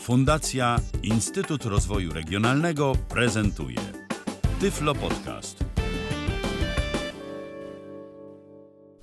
Fundacja 0.00 0.80
Instytut 1.02 1.64
Rozwoju 1.64 2.12
Regionalnego 2.12 2.92
prezentuje 3.08 3.80
Tyflo 4.60 4.94
Podcast. 4.94 5.64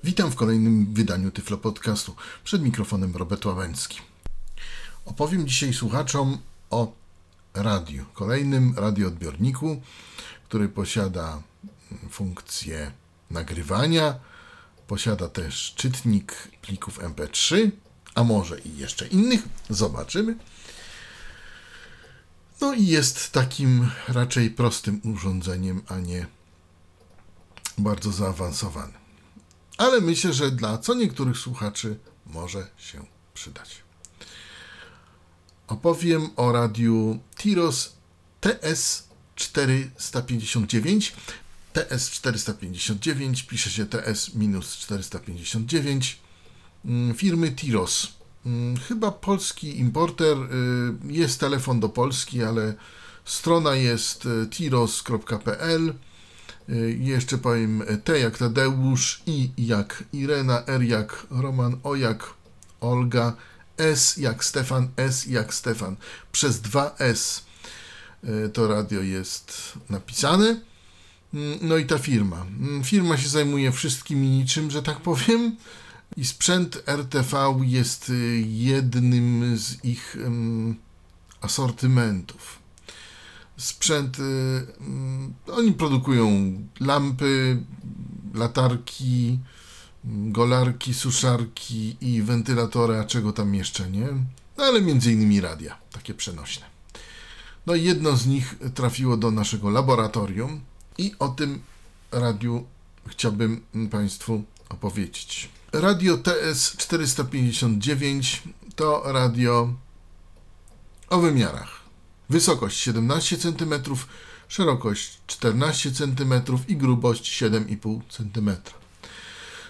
Witam 0.04 0.30
w 0.30 0.34
kolejnym 0.34 0.94
wydaniu 0.94 1.30
Tyflo 1.30 1.58
Podcastu. 1.58 2.14
Przed 2.44 2.62
mikrofonem 2.62 3.16
Robert 3.16 3.46
Łabęcki. 3.46 4.00
Opowiem 5.04 5.48
dzisiaj 5.48 5.72
słuchaczom 5.72 6.38
o 6.70 6.92
radiu, 7.54 8.04
kolejnym 8.14 8.74
radioodbiorniku, 8.76 9.82
który 10.48 10.68
posiada 10.68 11.42
funkcję 12.10 12.92
nagrywania, 13.30 14.14
posiada 14.86 15.28
też 15.28 15.74
czytnik 15.76 16.48
plików 16.62 16.98
MP3, 16.98 17.70
a 18.14 18.24
może 18.24 18.60
i 18.60 18.76
jeszcze 18.76 19.06
innych, 19.06 19.48
zobaczymy. 19.70 20.36
No 22.60 22.74
i 22.74 22.86
jest 22.86 23.32
takim 23.32 23.90
raczej 24.08 24.50
prostym 24.50 25.00
urządzeniem, 25.04 25.82
a 25.88 25.98
nie 25.98 26.26
bardzo 27.78 28.12
zaawansowanym. 28.12 28.98
Ale 29.76 30.00
myślę, 30.00 30.32
że 30.32 30.50
dla 30.50 30.78
co 30.78 30.94
niektórych 30.94 31.38
słuchaczy 31.38 31.98
może 32.26 32.70
się 32.76 33.06
przydać. 33.34 33.82
Opowiem 35.68 36.30
o 36.36 36.52
radiu 36.52 37.18
Tiros 37.36 37.92
TS459. 38.40 41.12
TS459 41.74 43.46
pisze 43.46 43.70
się 43.70 43.86
TS-459 43.86 46.14
mm, 46.84 47.14
firmy 47.14 47.52
Tiros. 47.52 48.17
Mm, 48.46 48.76
chyba 48.76 49.10
polski 49.10 49.78
importer, 49.78 50.36
y, 50.38 51.12
jest 51.12 51.40
telefon 51.40 51.80
do 51.80 51.88
Polski, 51.88 52.42
ale 52.42 52.74
strona 53.24 53.74
jest 53.74 54.26
y, 54.26 54.46
tiros.pl. 54.50 55.94
Y, 56.68 56.98
jeszcze 57.00 57.38
powiem 57.38 57.82
T 58.04 58.18
jak 58.18 58.38
Tadeusz, 58.38 59.22
I 59.26 59.50
jak 59.58 60.04
Irena, 60.12 60.64
R 60.66 60.82
jak 60.82 61.26
Roman, 61.30 61.76
O 61.82 61.94
jak 61.94 62.34
Olga, 62.80 63.36
S 63.76 64.16
jak 64.16 64.44
Stefan, 64.44 64.88
S 64.96 65.26
jak 65.26 65.54
Stefan. 65.54 65.96
Przez 66.32 66.60
dwa 66.60 66.94
S 66.98 67.44
to 68.52 68.68
radio 68.68 69.02
jest 69.02 69.72
napisane. 69.90 70.60
Mm, 71.34 71.58
no 71.62 71.76
i 71.76 71.86
ta 71.86 71.98
firma. 71.98 72.46
Mm, 72.60 72.84
firma 72.84 73.16
się 73.16 73.28
zajmuje 73.28 73.72
wszystkim 73.72 74.24
i 74.24 74.28
niczym, 74.28 74.70
że 74.70 74.82
tak 74.82 75.00
powiem. 75.00 75.56
I 76.16 76.24
sprzęt 76.24 76.82
RTV 76.86 77.60
jest 77.62 78.10
y, 78.10 78.44
jednym 78.46 79.56
z 79.58 79.84
ich 79.84 80.16
asortymentów. 81.40 82.58
Sprzęt, 83.56 84.18
um, 84.18 85.34
oni 85.52 85.72
produkują 85.72 86.52
lampy, 86.80 87.62
latarki, 88.34 89.38
golarki, 90.04 90.94
suszarki 90.94 91.96
i 92.00 92.22
wentylatory, 92.22 92.98
a 92.98 93.04
czego 93.04 93.32
tam 93.32 93.54
jeszcze 93.54 93.90
nie. 93.90 94.08
No 94.58 94.64
ale 94.64 94.80
między 94.82 95.12
innymi 95.12 95.40
radia, 95.40 95.78
takie 95.92 96.14
przenośne. 96.14 96.66
No 97.66 97.74
i 97.74 97.84
jedno 97.84 98.16
z 98.16 98.26
nich 98.26 98.54
trafiło 98.74 99.16
do 99.16 99.30
naszego 99.30 99.70
laboratorium 99.70 100.60
i 100.98 101.14
o 101.18 101.28
tym 101.28 101.60
radiu 102.12 102.66
chciałbym 103.06 103.60
Państwu 103.90 104.44
opowiedzieć. 104.68 105.48
Radio 105.72 106.18
TS-459 106.18 108.38
to 108.76 109.02
radio 109.04 109.74
o 111.08 111.20
wymiarach. 111.20 111.80
Wysokość 112.30 112.78
17 112.78 113.38
cm, 113.38 113.74
szerokość 114.48 115.18
14 115.26 115.92
cm 115.92 116.32
i 116.68 116.76
grubość 116.76 117.42
7,5 117.42 118.00
cm. 118.08 118.50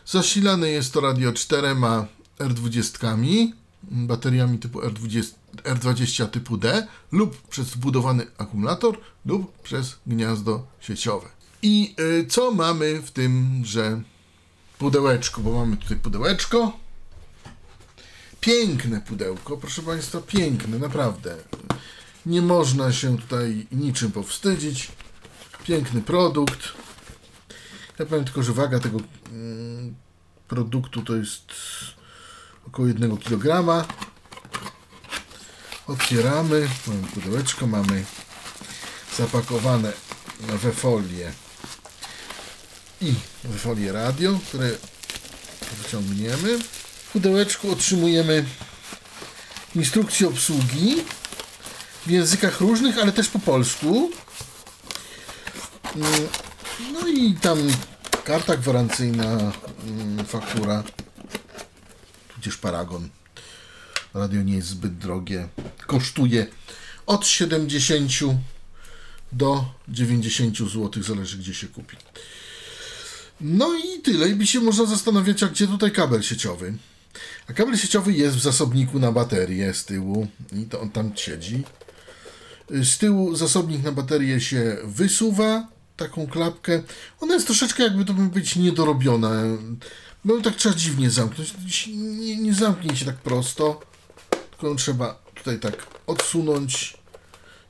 Zasilane 0.07 0.69
jest 0.69 0.93
to 0.93 1.01
radio 1.01 1.33
4 1.33 1.69
R20, 2.39 3.19
bateriami 3.83 4.59
typu 4.59 4.81
R20, 4.81 5.23
R20 5.65 6.29
typu 6.29 6.57
D 6.57 6.87
lub 7.13 7.49
przez 7.49 7.71
wbudowany 7.71 8.27
akumulator 8.39 8.99
lub 9.27 9.63
przez 9.63 9.97
gniazdo 10.07 10.67
sieciowe. 10.81 11.29
I 11.63 11.95
y, 12.01 12.27
co 12.27 12.51
mamy 12.51 13.03
w 13.03 13.11
tymże 13.11 14.03
pudełeczku, 14.79 15.41
bo 15.43 15.53
mamy 15.53 15.77
tutaj 15.77 15.97
pudełeczko. 15.97 16.73
Piękne 18.41 19.01
pudełko, 19.01 19.57
proszę 19.57 19.83
Państwa, 19.83 20.21
piękne, 20.21 20.79
naprawdę. 20.79 21.37
Nie 22.27 22.43
można 22.43 22.93
się 22.93 23.19
tutaj 23.19 23.67
niczym 23.73 24.13
powstydzić. 24.13 24.93
Piękny 25.65 26.03
produkt. 26.03 26.59
Ja 27.99 28.07
powiem 28.07 28.25
tylko, 28.25 28.43
że 28.43 28.53
waga 28.53 28.79
tego 28.81 28.99
mm, 29.33 29.95
produktu 30.49 31.03
to 31.03 31.17
jest 31.17 31.53
około 32.67 32.89
1 32.89 33.17
kg. 33.17 33.87
Otwieramy, 35.87 36.69
mamy 36.87 37.03
pudełeczko, 37.15 37.67
mamy 37.67 38.05
zapakowane 39.17 39.93
we 40.41 40.73
folię 40.73 41.33
i 43.01 43.15
we 43.45 43.59
folię 43.59 43.93
radio, 43.93 44.41
które 44.49 44.71
wyciągniemy. 45.83 46.59
W 47.09 47.13
pudełeczku 47.13 47.73
otrzymujemy 47.73 48.45
instrukcję 49.75 50.29
obsługi 50.29 50.97
w 52.07 52.11
językach 52.11 52.61
różnych, 52.61 52.99
ale 52.99 53.13
też 53.13 53.29
po 53.29 53.39
polsku. 53.39 54.11
No 56.93 57.09
i 57.09 57.35
tam 57.35 57.59
karta 58.25 58.57
gwarancyjna, 58.57 59.53
mm, 59.87 60.27
faktura, 60.27 60.85
tudzież 62.35 62.57
paragon. 62.57 63.09
Radio 64.15 64.43
nie 64.43 64.55
jest 64.55 64.69
zbyt 64.69 64.99
drogie. 64.99 65.49
Kosztuje 65.87 66.47
od 67.07 67.27
70 67.27 68.13
do 69.33 69.65
90 69.89 70.59
zł, 70.59 71.03
zależy 71.03 71.39
gdzie 71.39 71.55
się 71.55 71.67
kupi. 71.67 71.97
No 73.41 73.77
i 73.77 74.01
tyle. 74.03 74.29
I 74.29 74.35
by 74.35 74.47
się 74.47 74.61
można 74.61 74.87
zastanawiać, 74.87 75.43
a 75.43 75.47
gdzie 75.47 75.67
tutaj 75.67 75.93
kabel 75.93 76.23
sieciowy. 76.23 76.75
A 77.51 77.53
kabel 77.53 77.77
sieciowy 77.77 78.13
jest 78.13 78.37
w 78.37 78.43
zasobniku 78.43 78.99
na 78.99 79.13
baterię 79.13 79.75
z 79.75 79.85
tyłu 79.85 80.27
i 80.53 80.65
to 80.65 80.81
on 80.81 80.91
tam 80.91 81.17
siedzi. 81.17 81.63
Z 82.71 82.99
tyłu 82.99 83.37
zasobnik 83.37 83.83
na 83.83 83.93
baterię 83.93 84.41
się 84.41 84.77
wysuwa, 84.85 85.69
taką 85.97 86.27
klapkę. 86.27 86.83
Ona 87.21 87.35
jest 87.35 87.47
troszeczkę 87.47 87.83
jakby 87.83 88.05
to 88.05 88.15
by 88.15 88.23
być 88.23 88.57
niedorobiona. 88.57 89.31
No 90.25 90.41
tak 90.41 90.57
trzeba 90.57 90.75
dziwnie 90.75 91.11
zamknąć. 91.11 91.55
Nie, 91.97 92.37
nie 92.37 92.55
zamknie 92.55 92.97
się 92.97 93.05
tak 93.05 93.17
prosto, 93.17 93.81
tylko 94.51 94.75
trzeba 94.75 95.23
tutaj 95.35 95.59
tak 95.59 95.87
odsunąć 96.07 96.99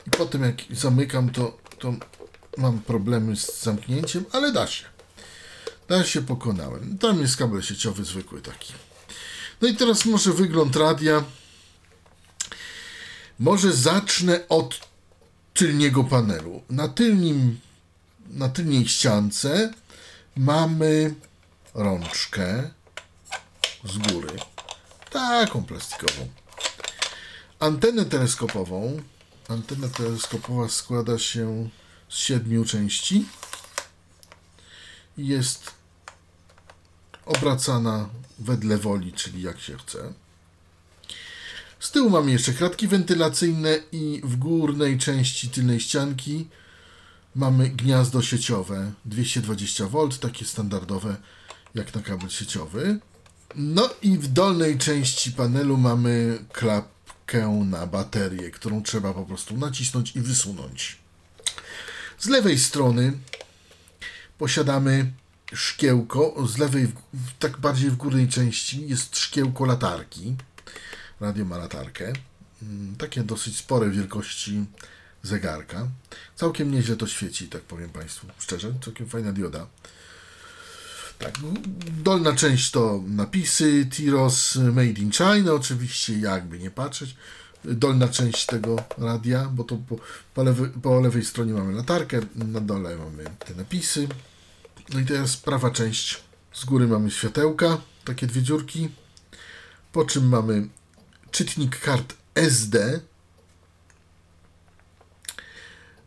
i 0.06 0.10
potem 0.10 0.42
jak 0.42 0.56
zamykam 0.70 1.30
to, 1.30 1.58
to 1.78 1.94
mam 2.56 2.78
problemy 2.78 3.36
z 3.36 3.62
zamknięciem, 3.62 4.24
ale 4.32 4.52
da 4.52 4.66
się. 4.66 4.97
Da 5.88 6.04
się 6.04 6.22
pokonałem. 6.22 6.98
Tam 6.98 7.20
jest 7.20 7.36
kabel 7.36 7.62
sieciowy 7.62 8.04
zwykły 8.04 8.42
taki. 8.42 8.72
No 9.60 9.68
i 9.68 9.76
teraz 9.76 10.04
może 10.04 10.32
wygląd 10.32 10.76
radia. 10.76 11.24
Może 13.38 13.72
zacznę 13.72 14.48
od 14.48 14.80
tylniego 15.54 16.04
panelu. 16.04 16.62
Na 16.70 16.88
tylnym, 16.88 17.60
na 18.30 18.48
tylnej 18.48 18.88
ściance 18.88 19.72
mamy 20.36 21.14
rączkę 21.74 22.70
z 23.84 23.98
góry. 23.98 24.36
Taką 25.10 25.64
plastikową. 25.64 26.28
Antenę 27.60 28.04
teleskopową. 28.04 29.02
Antena 29.48 29.88
teleskopowa 29.88 30.68
składa 30.68 31.18
się 31.18 31.68
z 32.08 32.16
siedmiu 32.16 32.64
części. 32.64 33.26
Jest 35.18 35.77
obracana 37.28 38.08
wedle 38.38 38.78
woli, 38.78 39.12
czyli 39.12 39.42
jak 39.42 39.60
się 39.60 39.76
chce. 39.78 40.12
Z 41.80 41.90
tyłu 41.90 42.10
mamy 42.10 42.32
jeszcze 42.32 42.52
kratki 42.52 42.88
wentylacyjne 42.88 43.78
i 43.92 44.20
w 44.24 44.36
górnej 44.36 44.98
części 44.98 45.48
tylnej 45.48 45.80
ścianki 45.80 46.48
mamy 47.34 47.68
gniazdo 47.68 48.22
sieciowe 48.22 48.92
220V, 49.08 50.18
takie 50.18 50.44
standardowe 50.44 51.16
jak 51.74 51.94
na 51.94 52.02
kabel 52.02 52.28
sieciowy. 52.28 52.98
No 53.54 53.90
i 54.02 54.18
w 54.18 54.28
dolnej 54.28 54.78
części 54.78 55.32
panelu 55.32 55.76
mamy 55.76 56.38
klapkę 56.52 57.64
na 57.70 57.86
baterię, 57.86 58.50
którą 58.50 58.82
trzeba 58.82 59.14
po 59.14 59.24
prostu 59.24 59.56
nacisnąć 59.56 60.16
i 60.16 60.20
wysunąć. 60.20 60.98
Z 62.18 62.26
lewej 62.26 62.58
strony 62.58 63.12
posiadamy 64.38 65.12
szkiełko, 65.54 66.46
z 66.46 66.58
lewej, 66.58 66.92
tak 67.38 67.58
bardziej 67.58 67.90
w 67.90 67.96
górnej 67.96 68.28
części 68.28 68.88
jest 68.88 69.16
szkiełko 69.16 69.64
latarki. 69.64 70.36
Radio 71.20 71.44
ma 71.44 71.58
latarkę. 71.58 72.12
mm, 72.62 72.96
takie 72.96 73.22
dosyć 73.22 73.56
spore 73.56 73.90
wielkości 73.90 74.64
zegarka. 75.22 75.88
Całkiem 76.36 76.70
nieźle 76.70 76.96
to 76.96 77.06
świeci, 77.06 77.48
tak 77.48 77.62
powiem 77.62 77.90
Państwu 77.90 78.26
szczerze. 78.38 78.74
Całkiem 78.84 79.08
fajna 79.08 79.32
dioda. 79.32 79.66
Tak, 81.18 81.34
dolna 82.02 82.32
część 82.32 82.70
to 82.70 83.02
napisy 83.06 83.86
Tiros 83.86 84.56
Made 84.56 85.00
in 85.00 85.12
China, 85.12 85.52
oczywiście, 85.52 86.18
jakby 86.18 86.58
nie 86.58 86.70
patrzeć. 86.70 87.16
Dolna 87.64 88.08
część 88.08 88.46
tego 88.46 88.76
radia, 88.98 89.44
bo 89.44 89.64
to 89.64 89.76
po, 89.76 89.96
po, 90.34 90.42
lewej, 90.42 90.70
po 90.82 91.00
lewej 91.00 91.24
stronie 91.24 91.52
mamy 91.52 91.72
latarkę, 91.72 92.20
na 92.34 92.60
dole 92.60 92.96
mamy 92.96 93.24
te 93.38 93.54
napisy. 93.54 94.08
No 94.94 95.00
i 95.00 95.04
teraz 95.04 95.36
prawa 95.36 95.70
część. 95.70 96.22
Z 96.52 96.64
góry 96.64 96.86
mamy 96.86 97.10
światełka, 97.10 97.78
takie 98.04 98.26
dwie 98.26 98.42
dziurki. 98.42 98.88
Po 99.92 100.04
czym 100.04 100.28
mamy 100.28 100.68
czytnik 101.30 101.80
kart 101.80 102.14
SD. 102.34 103.00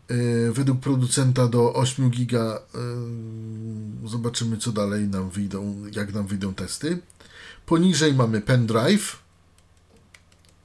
Yy, 0.09 0.51
Według 0.53 0.79
producenta 0.79 1.47
do 1.47 1.73
8 1.73 2.09
giga 2.09 2.61
yy, 4.03 4.09
zobaczymy 4.09 4.57
co 4.57 4.71
dalej 4.71 5.07
nam 5.07 5.29
wyjdą, 5.29 5.83
jak 5.91 6.13
nam 6.13 6.27
wyjdą 6.27 6.53
testy. 6.53 6.99
Poniżej 7.65 8.13
mamy 8.13 8.41
pendrive, 8.41 9.19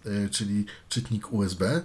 yy, 0.04 0.28
czyli 0.30 0.66
czytnik 0.88 1.32
USB. 1.32 1.82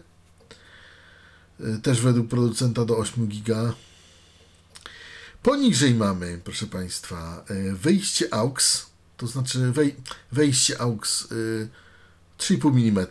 Też 1.84 2.02
według 2.02 2.28
producenta 2.28 2.86
do 2.86 2.98
8 2.98 3.28
giga. 3.28 3.74
Poniżej 5.44 5.94
mamy, 5.94 6.42
proszę 6.44 6.68
Państwa, 6.68 7.46
yy, 7.50 7.76
wyjście 7.76 8.34
AUX, 8.34 8.86
to 9.18 9.28
znaczy 9.28 9.72
wej, 9.72 9.96
wejście 10.32 10.82
AUX 10.82 11.28
yy, 11.32 11.70
3,5 12.38 12.90
mm. 12.90 13.08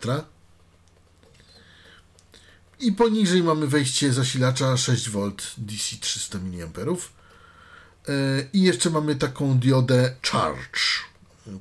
I 2.79 2.91
poniżej 2.91 3.43
mamy 3.43 3.67
wejście 3.67 4.13
zasilacza 4.13 4.73
6V 4.73 5.31
DC 5.57 5.95
300 6.01 6.37
mA. 6.37 6.95
I 8.53 8.61
jeszcze 8.61 8.89
mamy 8.89 9.15
taką 9.15 9.59
diodę 9.59 10.15
Charge 10.21 10.79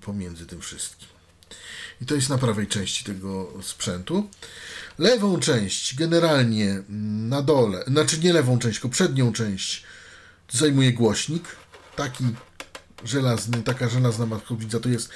pomiędzy 0.00 0.46
tym 0.46 0.60
wszystkim. 0.60 1.08
I 2.00 2.06
to 2.06 2.14
jest 2.14 2.28
na 2.28 2.38
prawej 2.38 2.66
części 2.66 3.04
tego 3.04 3.52
sprzętu. 3.62 4.28
Lewą 4.98 5.40
część 5.40 5.96
generalnie 5.96 6.82
na 7.28 7.42
dole, 7.42 7.84
znaczy 7.86 8.18
nie 8.18 8.32
lewą 8.32 8.58
część, 8.58 8.80
tylko 8.80 8.88
przednią 8.88 9.32
część 9.32 9.84
zajmuje 10.52 10.92
głośnik. 10.92 11.56
Taki 11.96 12.24
żelazny, 13.04 13.62
taka 13.62 13.88
żelazna 13.88 14.26
matkownica 14.26 14.80
to 14.80 14.88
jest 14.88 15.10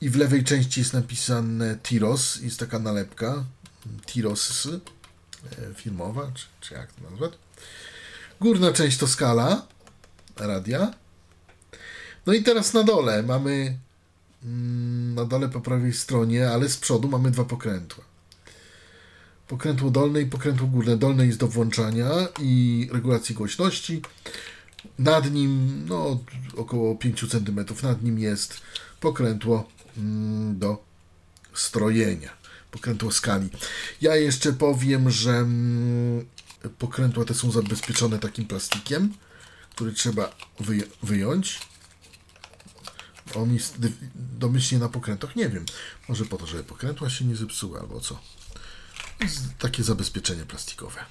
i 0.00 0.10
w 0.10 0.16
lewej 0.16 0.44
części 0.44 0.80
jest 0.80 0.92
napisane 0.92 1.78
Tiros, 1.82 2.36
jest 2.42 2.58
taka 2.58 2.78
nalepka 2.78 3.44
Tiros 4.06 4.66
e, 4.66 5.74
firmowa, 5.74 6.32
czy, 6.34 6.46
czy 6.60 6.74
jak 6.74 6.92
to 6.92 7.10
nazwać. 7.10 7.32
Górna 8.40 8.72
część 8.72 8.98
to 8.98 9.06
skala 9.06 9.66
radia. 10.36 10.94
No 12.26 12.32
i 12.32 12.42
teraz 12.42 12.74
na 12.74 12.82
dole 12.82 13.22
mamy 13.22 13.78
mm, 14.44 15.14
na 15.14 15.24
dole 15.24 15.48
po 15.48 15.60
prawej 15.60 15.92
stronie, 15.92 16.50
ale 16.50 16.68
z 16.68 16.76
przodu 16.76 17.08
mamy 17.08 17.30
dwa 17.30 17.44
pokrętła. 17.44 18.04
Pokrętło 19.48 19.90
dolne 19.90 20.20
i 20.20 20.26
pokrętło 20.26 20.66
górne. 20.66 20.96
Dolne 20.96 21.26
jest 21.26 21.38
do 21.38 21.48
włączania 21.48 22.10
i 22.40 22.88
regulacji 22.92 23.34
głośności. 23.34 24.02
Nad 24.98 25.32
nim, 25.32 25.84
no 25.88 26.20
około 26.56 26.94
5 26.96 27.30
cm, 27.30 27.64
nad 27.82 28.02
nim 28.02 28.18
jest 28.18 28.60
pokrętło 29.00 29.68
mm, 29.96 30.58
do 30.58 30.84
strojenia, 31.54 32.30
pokrętło 32.70 33.12
skali. 33.12 33.48
Ja 34.00 34.16
jeszcze 34.16 34.52
powiem, 34.52 35.10
że 35.10 35.30
mm, 35.30 36.26
pokrętła 36.78 37.24
te 37.24 37.34
są 37.34 37.50
zabezpieczone 37.50 38.18
takim 38.18 38.44
plastikiem, 38.44 39.14
który 39.70 39.92
trzeba 39.92 40.36
wyj 40.60 40.82
wyjąć. 41.02 41.60
On 43.34 43.54
jest 43.54 43.76
domyślnie 44.14 44.78
na 44.78 44.88
pokrętach, 44.88 45.36
nie 45.36 45.48
wiem. 45.48 45.64
Może 46.08 46.24
po 46.24 46.36
to, 46.36 46.46
żeby 46.46 46.64
pokrętła 46.64 47.10
się 47.10 47.24
nie 47.24 47.36
zepsuły 47.36 47.80
albo 47.80 48.00
co. 48.00 48.20
Takie 49.58 49.82
zabezpieczenie 49.82 50.44
plastikowe. 50.44 51.04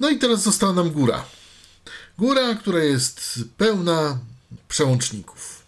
No 0.00 0.10
i 0.10 0.18
teraz 0.18 0.42
została 0.42 0.72
nam 0.72 0.90
góra. 0.90 1.24
Góra, 2.18 2.54
która 2.54 2.78
jest 2.78 3.40
pełna 3.56 4.18
przełączników. 4.68 5.64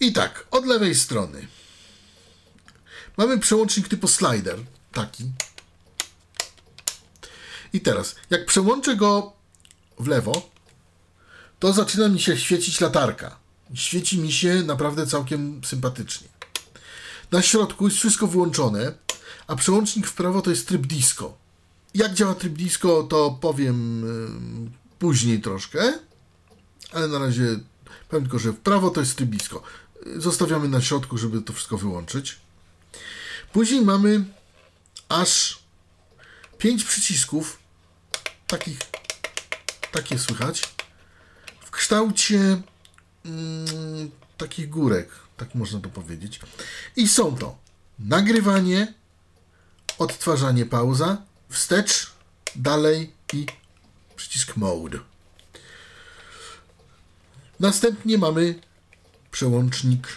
I 0.00 0.12
tak, 0.12 0.46
od 0.50 0.66
lewej 0.66 0.94
strony 0.94 1.46
mamy 3.16 3.38
przełącznik 3.38 3.88
typu 3.88 4.08
slider, 4.08 4.58
taki. 4.92 5.24
I 7.72 7.80
teraz, 7.80 8.14
jak 8.30 8.46
przełączę 8.46 8.96
go 8.96 9.32
w 9.98 10.06
lewo, 10.06 10.50
to 11.58 11.72
zaczyna 11.72 12.08
mi 12.08 12.20
się 12.20 12.36
świecić 12.36 12.80
latarka. 12.80 13.36
Świeci 13.74 14.18
mi 14.18 14.32
się 14.32 14.62
naprawdę 14.62 15.06
całkiem 15.06 15.60
sympatycznie. 15.64 16.28
Na 17.30 17.42
środku 17.42 17.84
jest 17.84 17.98
wszystko 17.98 18.26
wyłączone, 18.26 18.94
a 19.46 19.56
przełącznik 19.56 20.06
w 20.06 20.14
prawo 20.14 20.42
to 20.42 20.50
jest 20.50 20.68
tryb 20.68 20.86
disco. 20.86 21.43
Jak 21.94 22.14
działa 22.14 22.34
tryb 22.34 22.52
disco, 22.52 23.02
to 23.02 23.38
powiem 23.40 24.04
ym, 24.04 24.72
później 24.98 25.40
troszkę, 25.40 25.98
ale 26.92 27.08
na 27.08 27.18
razie 27.18 27.58
powiem 28.08 28.24
tylko, 28.24 28.38
że 28.38 28.52
w 28.52 28.56
prawo 28.56 28.90
to 28.90 29.00
jest 29.00 29.16
tryb 29.16 29.30
disco. 29.30 29.62
Y, 30.06 30.20
Zostawiamy 30.20 30.68
na 30.68 30.80
środku, 30.80 31.18
żeby 31.18 31.42
to 31.42 31.52
wszystko 31.52 31.78
wyłączyć. 31.78 32.38
Później 33.52 33.82
mamy 33.82 34.24
aż 35.08 35.58
pięć 36.58 36.84
przycisków, 36.84 37.58
takich, 38.46 38.78
takie 39.92 40.18
słychać, 40.18 40.74
w 41.60 41.70
kształcie 41.70 42.62
mm, 43.24 44.10
takich 44.38 44.68
górek, 44.68 45.08
tak 45.36 45.54
można 45.54 45.80
to 45.80 45.88
powiedzieć. 45.88 46.40
I 46.96 47.08
są 47.08 47.36
to 47.36 47.58
nagrywanie, 47.98 48.94
odtwarzanie 49.98 50.66
pauza, 50.66 51.22
wstecz, 51.54 52.12
dalej 52.56 53.14
i 53.32 53.46
przycisk 54.16 54.56
mode. 54.56 54.98
Następnie 57.60 58.18
mamy 58.18 58.60
przełącznik 59.30 60.08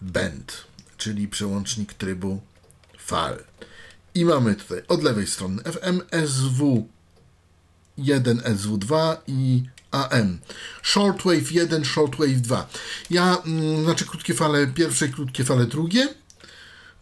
band, 0.00 0.64
czyli 0.96 1.28
przełącznik 1.28 1.94
trybu 1.94 2.40
fal. 2.98 3.44
I 4.14 4.24
mamy 4.24 4.54
tutaj 4.54 4.82
od 4.88 5.02
lewej 5.02 5.26
strony 5.26 5.62
FM, 5.62 6.00
SW 6.26 6.88
1, 7.98 8.38
SW2 8.38 9.16
i 9.26 9.62
AM. 9.90 10.38
Shortwave 10.82 11.52
1, 11.52 11.84
Shortwave 11.84 12.40
2. 12.40 12.68
Ja, 13.10 13.36
mm, 13.46 13.84
znaczy 13.84 14.06
krótkie 14.06 14.34
fale 14.34 14.66
pierwsze 14.66 15.08
krótkie 15.08 15.44
fale 15.44 15.66
drugie. 15.66 16.08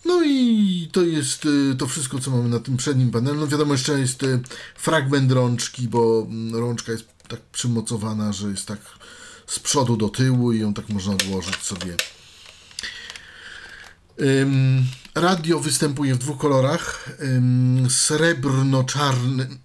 No 0.04 0.24
i 0.24 0.88
to 0.92 1.02
jest 1.02 1.46
y, 1.46 1.74
to 1.78 1.86
wszystko, 1.86 2.18
co 2.18 2.30
mamy 2.30 2.48
na 2.48 2.60
tym 2.60 2.76
przednim 2.76 3.10
panelu. 3.10 3.40
No 3.40 3.46
wiadomo, 3.46 3.74
jeszcze 3.74 4.00
jest 4.00 4.22
y, 4.22 4.40
fragment 4.76 5.32
rączki, 5.32 5.88
bo 5.88 6.26
mm, 6.30 6.60
rączka 6.60 6.92
jest 6.92 7.04
tak 7.28 7.40
przymocowana, 7.40 8.32
że 8.32 8.48
jest 8.48 8.66
tak 8.66 8.80
z 9.46 9.58
przodu 9.58 9.96
do 9.96 10.08
tyłu 10.08 10.52
i 10.52 10.60
ją 10.60 10.74
tak 10.74 10.88
można 10.88 11.12
odłożyć 11.12 11.56
sobie. 11.56 11.96
Radio 15.14 15.60
występuje 15.60 16.14
w 16.14 16.18
dwóch 16.18 16.38
kolorach. 16.38 17.08
Ym, 17.22 17.86
srebrno-czarnym, 17.90 19.58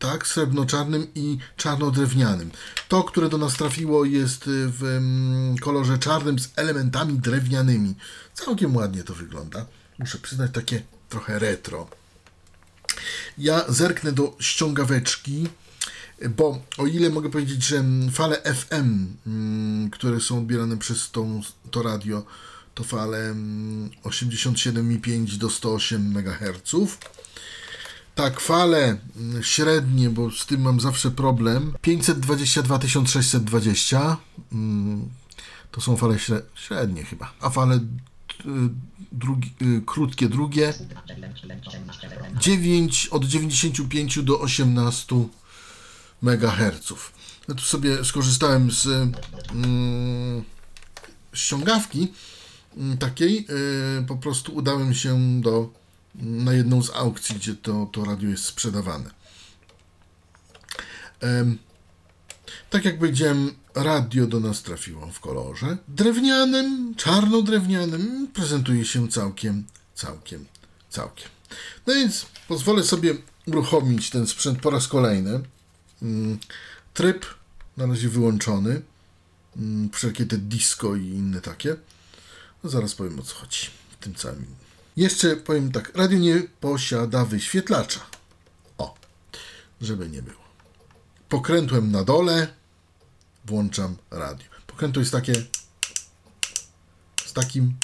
tak, 0.00 0.26
srebrno-czarnym 0.26 1.06
i 1.14 1.38
czarno-drewnianym. 1.56 2.50
To, 2.88 3.04
które 3.04 3.28
do 3.28 3.38
nas 3.38 3.54
trafiło, 3.54 4.04
jest 4.04 4.46
y, 4.46 4.68
w 4.68 4.84
ym, 4.84 5.56
kolorze 5.60 5.98
czarnym 5.98 6.38
z 6.38 6.48
elementami 6.56 7.18
drewnianymi. 7.18 7.94
Całkiem 8.34 8.76
ładnie 8.76 9.04
to 9.04 9.14
wygląda. 9.14 9.66
Muszę 9.98 10.18
przyznać, 10.18 10.50
takie 10.52 10.82
trochę 11.08 11.38
retro. 11.38 11.88
Ja 13.38 13.64
zerknę 13.68 14.12
do 14.12 14.36
ściągaweczki, 14.40 15.48
bo 16.36 16.62
o 16.78 16.86
ile 16.86 17.10
mogę 17.10 17.30
powiedzieć, 17.30 17.64
że 17.64 17.76
mm, 17.76 18.10
fale 18.10 18.36
FM, 18.36 19.06
mm, 19.26 19.90
które 19.90 20.20
są 20.20 20.38
odbierane 20.38 20.76
przez 20.76 21.10
tą, 21.10 21.40
to 21.70 21.82
radio, 21.82 22.24
to 22.74 22.84
fale 22.84 23.18
mm, 23.18 23.90
87,5 24.04 25.36
do 25.36 25.50
108 25.50 26.16
MHz. 26.16 26.98
Tak, 28.14 28.40
fale 28.40 28.96
mm, 29.16 29.42
średnie, 29.42 30.10
bo 30.10 30.30
z 30.30 30.46
tym 30.46 30.60
mam 30.60 30.80
zawsze 30.80 31.10
problem. 31.10 31.72
522 31.82 32.78
620 32.88 34.16
mm, 34.52 35.08
to 35.70 35.80
są 35.80 35.96
fale 35.96 36.14
śre- 36.14 36.42
średnie 36.54 37.04
chyba, 37.04 37.32
a 37.40 37.50
fale 37.50 37.76
y, 37.76 37.80
drugi, 39.12 39.52
y, 39.62 39.82
krótkie 39.86 40.28
drugie 40.28 40.74
9 42.40 43.08
od 43.10 43.24
95 43.24 44.22
do 44.22 44.40
18 44.40 45.16
MHz. 46.22 46.92
Ja 47.48 47.54
tu 47.54 47.62
sobie 47.64 48.04
skorzystałem 48.04 48.70
z 48.70 48.86
mm, 48.86 50.44
ściągawki 51.32 52.12
takiej. 52.98 53.46
y, 54.00 54.06
Po 54.06 54.16
prostu 54.16 54.54
udałem 54.54 54.94
się 54.94 55.40
do, 55.40 55.72
na 56.14 56.52
jedną 56.52 56.82
z 56.82 56.90
aukcji, 56.90 57.34
gdzie 57.36 57.54
to, 57.54 57.88
to 57.92 58.04
radio 58.04 58.28
jest 58.30 58.44
sprzedawane. 58.44 59.10
Tak 62.70 62.84
jak 62.84 62.98
powiedziałem, 62.98 63.54
radio 63.74 64.26
do 64.26 64.40
nas 64.40 64.62
trafiło 64.62 65.06
w 65.06 65.20
kolorze 65.20 65.76
drewnianym, 65.88 66.94
czarno-drewnianym. 66.96 68.28
Prezentuje 68.34 68.84
się 68.84 69.08
całkiem, 69.08 69.64
całkiem, 69.94 70.46
całkiem. 70.90 71.28
No 71.86 71.94
więc 71.94 72.26
pozwolę 72.48 72.82
sobie 72.84 73.14
uruchomić 73.46 74.10
ten 74.10 74.26
sprzęt 74.26 74.58
po 74.60 74.70
raz 74.70 74.88
kolejny. 74.88 75.40
Mm, 76.02 76.38
Tryb 76.94 77.26
na 77.76 77.86
razie 77.86 78.08
wyłączony. 78.08 78.82
Mm, 79.56 79.90
Wszelkie 79.90 80.26
te 80.26 80.38
disco 80.38 80.96
i 80.96 81.06
inne 81.06 81.40
takie. 81.40 81.76
No 82.64 82.70
zaraz 82.70 82.94
powiem 82.94 83.20
o 83.20 83.22
co 83.22 83.34
chodzi 83.34 83.66
w 83.90 83.96
tym 84.04 84.14
całym. 84.14 84.46
Jeszcze 84.96 85.36
powiem 85.36 85.72
tak, 85.72 85.96
radio 85.96 86.18
nie 86.18 86.42
posiada 86.60 87.24
wyświetlacza. 87.24 88.00
O, 88.78 88.94
żeby 89.80 90.08
nie 90.08 90.22
było. 90.22 90.40
Pokrętłem 91.28 91.92
na 91.92 92.04
dole 92.04 92.46
włączam 93.44 93.96
radio. 94.10 94.46
Pokrętło 94.66 95.00
jest 95.00 95.12
takie 95.12 95.34
z 97.26 97.32
takim 97.32 97.74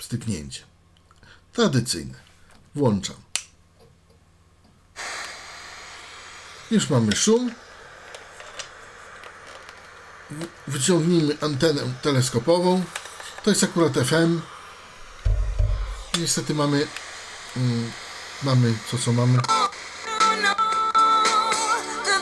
styknięciem. 0.00 0.66
Tradycyjne. 1.52 2.14
Włączam. 2.74 3.16
Już 6.70 6.90
mamy 6.90 7.16
szum. 7.16 7.52
Wyciągnijmy 10.66 11.36
antenę 11.40 11.80
teleskopową. 12.02 12.84
To 13.44 13.50
jest 13.50 13.64
akurat 13.64 13.92
FM. 13.94 14.40
Niestety 16.18 16.54
mamy. 16.54 16.86
Mm, 17.56 17.92
mamy 18.42 18.74
co 18.90 18.98
co 18.98 19.12
mamy. 19.12 19.38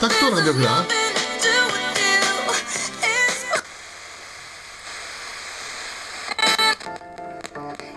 Tak 0.01 0.13
to 0.19 0.29
radio 0.29 0.53
gra. 0.53 0.85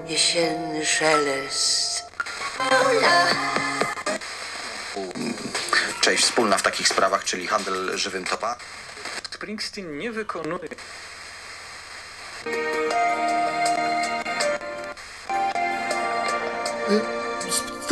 Jesienny 0.06 0.86
szelest. 0.86 2.02
Część 6.00 6.24
wspólna 6.24 6.58
w 6.58 6.62
takich 6.62 6.88
sprawach, 6.88 7.24
czyli 7.24 7.46
handel 7.46 7.98
żywym 7.98 8.24
topa. 8.24 8.56
Springsteen 9.30 9.98
nie 9.98 10.12
wykonuje 10.12 10.68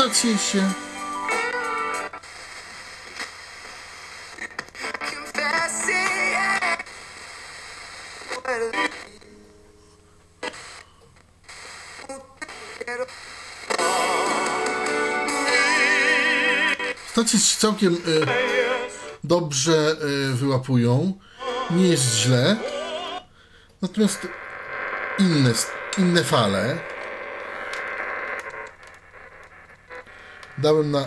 Stacje 0.05 0.39
się. 0.39 0.71
Stacje 17.13 17.39
się 17.39 17.57
całkiem 17.59 17.95
y, 17.95 17.99
dobrze 19.25 19.97
y, 20.33 20.35
wyłapują. 20.35 21.19
Nie 21.71 21.89
jest 21.89 22.15
źle. 22.15 22.57
Natomiast 23.83 24.29
inne, 25.19 25.53
inne 25.99 26.25
fale. 26.25 26.94
Dałem 30.59 30.91
na 30.91 31.05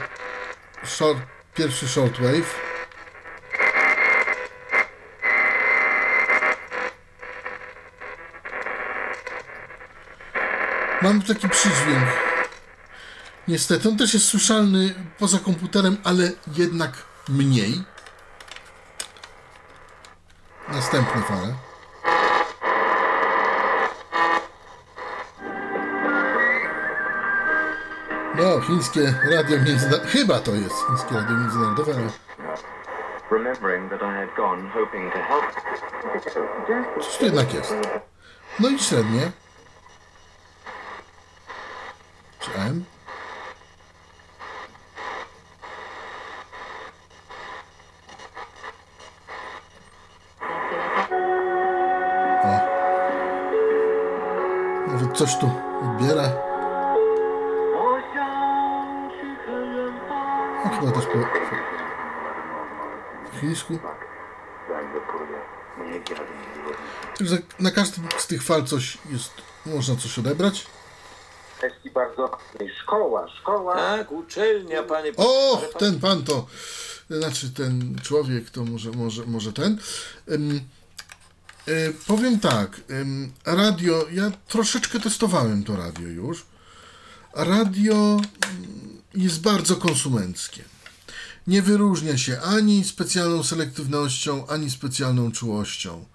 short, 0.83 1.19
pierwszy 1.53 1.87
shortwave. 1.87 2.59
Mam 11.01 11.21
taki 11.21 11.49
przydźwięk. 11.49 12.07
Niestety, 13.47 13.89
on 13.89 13.97
też 13.97 14.13
jest 14.13 14.25
słyszalny 14.25 14.95
poza 15.19 15.39
komputerem, 15.39 15.97
ale 16.03 16.31
jednak 16.57 16.91
mniej. 17.29 17.83
Następne 20.67 21.21
fale. 21.21 21.66
No, 28.37 28.61
chińskie 28.61 29.13
radio 29.31 29.57
międzynarodowe. 29.57 30.09
Chyba 30.09 30.39
to 30.39 30.51
jest 30.51 30.75
chińskie 30.87 31.15
radio 31.15 31.37
międzynarodowe, 31.37 31.93
to 31.93 31.99
help. 35.19 35.43
coś 37.01 37.17
tu 37.17 37.25
jednak 37.25 37.53
jest. 37.53 37.75
No 38.59 38.69
i 38.69 38.79
średnie. 38.79 39.31
Czy 42.39 42.51
M? 42.53 42.85
O. 52.43 52.59
Nawet 54.87 55.17
coś 55.17 55.37
tu 55.37 55.66
No 60.67 60.79
chyba 60.79 60.91
też 60.91 61.05
po, 61.05 61.17
po 63.31 63.39
chińsku. 63.39 63.79
Także 67.17 67.37
na 67.59 67.71
każdym 67.71 68.07
z 68.17 68.27
tych 68.27 68.43
fal 68.43 68.63
coś 68.63 68.97
jest, 69.11 69.31
można 69.65 69.95
coś 69.95 70.19
odebrać. 70.19 70.67
kwestii 71.57 71.91
bardzo 71.91 72.37
szkoła, 72.83 73.27
szkoła. 73.27 73.75
Tak, 73.75 74.11
uczelnia, 74.11 74.83
panie. 74.83 75.11
O, 75.17 75.61
ten 75.79 75.99
pan 75.99 76.23
to, 76.23 76.45
znaczy 77.09 77.49
ten 77.49 77.95
człowiek 78.03 78.49
to 78.49 78.63
może, 78.65 78.91
może, 78.91 79.25
może 79.25 79.53
ten. 79.53 79.77
Ym, 80.31 80.61
y, 81.67 81.93
powiem 82.07 82.39
tak, 82.39 82.81
ym, 82.91 83.31
radio, 83.45 84.05
ja 84.11 84.31
troszeczkę 84.47 84.99
testowałem 84.99 85.63
to 85.63 85.75
radio 85.75 86.07
już. 86.07 86.45
Radio 87.33 88.19
jest 89.13 89.41
bardzo 89.41 89.75
konsumenckie. 89.75 90.63
Nie 91.47 91.61
wyróżnia 91.61 92.17
się 92.17 92.41
ani 92.41 92.83
specjalną 92.83 93.43
selektywnością, 93.43 94.47
ani 94.47 94.71
specjalną 94.71 95.31
czułością. 95.31 96.05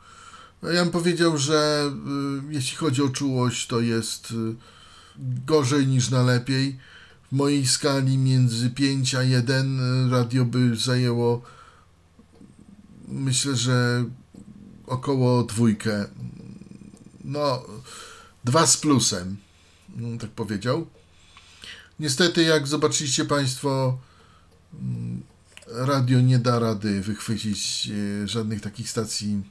Ja 0.62 0.82
bym 0.82 0.90
powiedział, 0.90 1.38
że 1.38 1.90
y, 2.50 2.52
jeśli 2.54 2.76
chodzi 2.76 3.02
o 3.02 3.08
czułość, 3.08 3.66
to 3.66 3.80
jest 3.80 4.30
y, 4.30 4.34
gorzej 5.46 5.86
niż 5.86 6.10
na 6.10 6.22
lepiej. 6.22 6.78
W 7.32 7.36
mojej 7.36 7.66
skali 7.66 8.18
między 8.18 8.70
5 8.70 9.14
a 9.14 9.22
1 9.22 10.10
radio 10.10 10.44
by 10.44 10.76
zajęło 10.76 11.42
myślę, 13.12 13.56
że 13.56 14.04
około 14.86 15.42
dwójkę. 15.42 16.06
No, 17.24 17.62
dwa 18.44 18.66
z 18.66 18.76
plusem, 18.76 19.36
tak 20.20 20.30
powiedział. 20.30 20.86
Niestety, 22.02 22.42
jak 22.42 22.66
zobaczyliście 22.66 23.24
Państwo, 23.24 23.98
mm, 24.74 25.22
radio 25.66 26.20
nie 26.20 26.38
da 26.38 26.58
rady 26.58 27.00
wychwycić 27.00 27.88
e, 28.24 28.28
żadnych 28.28 28.60
takich 28.60 28.90
stacji 28.90 29.42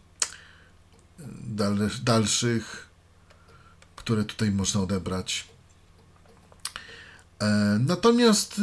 e, 1.19 1.23
dal, 1.43 1.89
dalszych, 2.03 2.87
które 3.95 4.23
tutaj 4.23 4.51
można 4.51 4.81
odebrać. 4.81 5.47
E, 7.39 7.79
Natomiast 7.79 8.61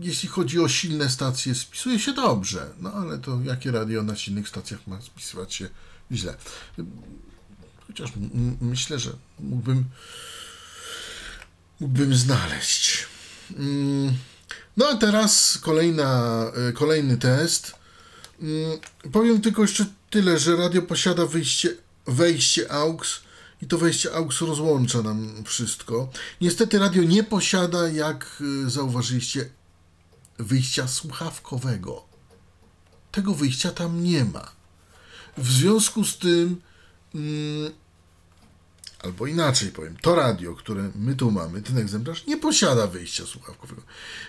jeśli 0.00 0.28
chodzi 0.28 0.60
o 0.60 0.68
silne 0.68 1.10
stacje, 1.10 1.54
spisuje 1.54 1.98
się 1.98 2.12
dobrze. 2.12 2.70
No 2.78 2.92
ale 2.92 3.18
to 3.18 3.40
jakie 3.44 3.70
radio 3.70 4.02
na 4.02 4.16
silnych 4.16 4.48
stacjach 4.48 4.86
ma 4.86 5.00
spisywać 5.00 5.54
się 5.54 5.68
źle? 6.12 6.36
Chociaż 7.86 8.12
myślę, 8.60 8.98
że 8.98 9.12
mógłbym, 9.40 9.84
mógłbym 11.80 12.14
znaleźć. 12.14 12.99
Mm, 13.58 14.14
No 14.76 14.88
a 14.88 14.96
teraz 14.96 15.58
kolejna, 15.58 16.42
y, 16.68 16.72
kolejny 16.72 17.16
test. 17.16 17.74
Mm, 18.42 18.78
Powiem 19.12 19.40
tylko 19.40 19.62
jeszcze 19.62 19.86
tyle, 20.10 20.38
że 20.38 20.56
radio 20.56 20.82
posiada 20.82 21.26
wyjście, 21.26 21.76
wejście 22.06 22.72
AUX 22.72 23.20
i 23.62 23.66
to 23.66 23.78
wejście 23.78 24.14
AUX 24.14 24.40
rozłącza 24.40 25.02
nam 25.02 25.44
wszystko. 25.44 26.10
Niestety 26.40 26.78
radio 26.78 27.02
nie 27.04 27.24
posiada, 27.24 27.88
jak 27.88 28.42
y, 28.66 28.70
zauważyliście, 28.70 29.50
wyjścia 30.38 30.88
słuchawkowego. 30.88 32.04
Tego 33.12 33.34
wyjścia 33.34 33.70
tam 33.70 34.02
nie 34.04 34.24
ma. 34.24 34.52
W 35.38 35.50
związku 35.52 36.04
z 36.04 36.18
tym 36.18 36.60
mm, 37.14 37.72
Albo 39.02 39.26
inaczej 39.26 39.68
powiem, 39.68 39.96
to 39.96 40.14
radio, 40.14 40.54
które 40.54 40.90
my 40.94 41.14
tu 41.14 41.30
mamy, 41.30 41.62
ten 41.62 41.78
egzemplarz, 41.78 42.26
nie 42.26 42.36
posiada 42.36 42.86
wyjścia 42.86 43.26
słuchawkowego. 43.26 43.82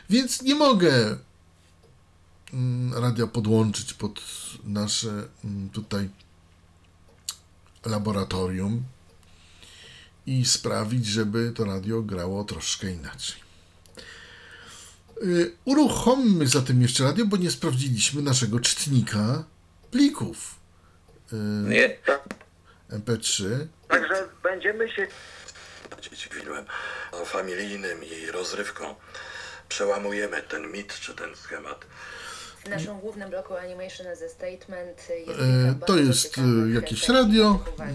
Więc 0.10 0.42
nie 0.42 0.56
mogę 0.56 1.18
mm, 2.54 2.94
radia 2.94 3.28
podłączyć 3.28 3.94
pod 3.94 4.22
nasze 4.64 5.28
mm, 5.46 5.70
tutaj 5.70 6.10
laboratorium 7.86 8.84
i 10.26 10.46
sprawić, 10.46 11.06
żeby 11.06 11.52
to 11.56 11.66
radio 11.66 12.02
grało 12.02 12.44
troszkę 12.44 12.92
inaczej. 12.92 13.42
Y, 15.24 15.52
Uruchommy 15.66 16.48
zatem 16.48 16.82
jeszcze 16.82 17.04
radio, 17.04 17.26
bo 17.26 17.38
nie 17.38 17.52
sprawdziliśmy 17.52 18.22
naszego 18.22 18.60
czytnika 18.60 19.44
plików 19.92 20.56
Nie, 21.70 21.98
MP3. 22.90 23.68
Będziemy 24.52 24.90
się 24.90 25.08
Dzieci 26.02 26.30
filmem 26.30 26.66
familijnym 27.26 28.04
i 28.04 28.32
rozrywką. 28.32 28.96
Przełamujemy 29.70 30.42
ten 30.42 30.72
mit 30.72 30.94
czy 31.00 31.16
ten 31.16 31.36
schemat. 31.36 31.86
W 32.66 32.70
naszym 32.70 33.00
głównym 33.00 33.30
bloku 33.30 33.56
Animation 33.56 34.08
as 34.08 34.22
a 34.22 34.30
Statement 34.30 35.10
jest 35.28 35.40
E, 35.40 35.86
to 35.86 35.98
jest, 35.98 36.38
e, 36.38 36.74
jakieś 36.74 37.10
radio. 37.10 37.60
na 37.78 37.86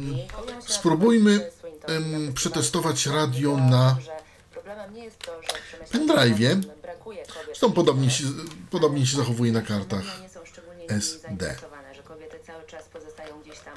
Spróbujmy, 0.67 1.51
em, 1.87 2.33
przetestować 2.35 3.07
radio 3.07 3.57
na 3.57 3.97
że 4.01 4.17
problemem 4.51 4.95
nie 4.95 5.05
jest 5.05 5.19
to, 5.19 5.43
że 5.43 5.49
w 5.49 5.69
przemyśle 5.69 6.01
pendrive'ie. 6.01 6.61
Zresztą 7.47 7.73
podobnie 7.73 8.11
się, 8.11 8.25
podobnie 8.71 9.07
się 9.07 9.17
zachowuje 9.17 9.53
na 9.53 9.63
kartach. 9.63 10.05
SD. 10.89 11.19
zainteresowane, 11.23 11.95
że 11.95 12.03
kobiety 12.03 12.39
cały 12.47 12.65
czas 12.65 12.89
pozostają 12.89 13.41
gdzieś 13.41 13.59
tam 13.59 13.75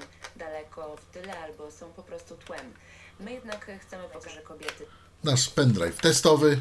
daleko 0.80 0.98
w 0.98 1.06
tyle 1.06 1.40
albo 1.40 1.72
są 1.72 1.94
po 1.94 2.04
prostu 2.04 2.38
tłem. 2.38 2.74
My 3.20 3.32
jednak 3.32 3.72
chcemy 3.82 4.04
pokazać, 4.04 4.44
kobiety 4.44 4.86
Nasz 5.24 5.50
pendrive 5.50 6.02
testowy. 6.02 6.58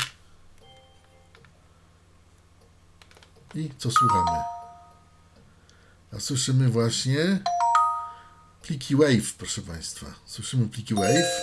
I 3.55 3.71
co 3.79 3.91
słuchamy? 3.91 4.39
A 6.17 6.21
słyszymy 6.21 6.69
właśnie 6.69 7.39
pliki 8.63 8.97
Wave, 8.97 9.35
proszę 9.39 9.63
Państwa. 9.63 10.07
Słyszymy 10.27 10.69
pliki 10.69 10.95
Wave. 10.95 11.41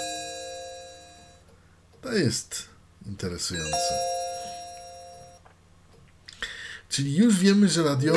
To 2.01 2.13
jest 2.13 2.69
interesujące. 3.05 3.99
Czyli 6.89 7.15
już 7.15 7.39
wiemy, 7.39 7.69
że 7.69 7.83
radio 7.83 8.13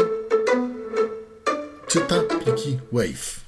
czyta 1.88 2.20
pliki 2.20 2.78
Wave. 2.92 3.47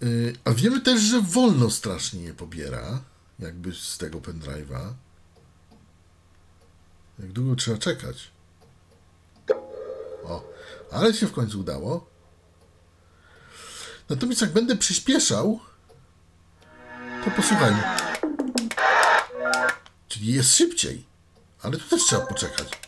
Yy, 0.00 0.36
A 0.44 0.50
wiemy 0.50 0.80
też, 0.80 1.00
że 1.00 1.20
wolno 1.20 1.70
strasznie 1.70 2.22
je 2.22 2.34
pobiera, 2.34 3.02
jakby 3.38 3.74
z 3.74 3.98
tego 3.98 4.18
pendrive'a. 4.18 4.92
Jak 7.18 7.32
długo 7.32 7.56
trzeba 7.56 7.78
czekać? 7.78 8.30
O, 10.24 10.44
ale 10.90 11.14
się 11.14 11.26
w 11.26 11.32
końcu 11.32 11.60
udało. 11.60 12.06
Natomiast 14.08 14.40
jak 14.40 14.52
będę 14.52 14.76
przyspieszał, 14.76 15.60
to 17.24 17.30
posłuchajmy. 17.30 17.82
Czyli 20.08 20.32
jest 20.32 20.56
szybciej, 20.56 21.06
ale 21.62 21.76
tu 21.76 21.88
też 21.88 22.04
trzeba 22.04 22.26
poczekać. 22.26 22.87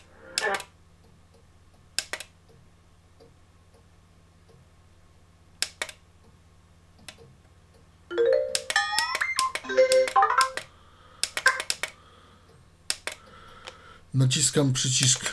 Naciskam 14.41 14.73
przycisk 14.73 15.25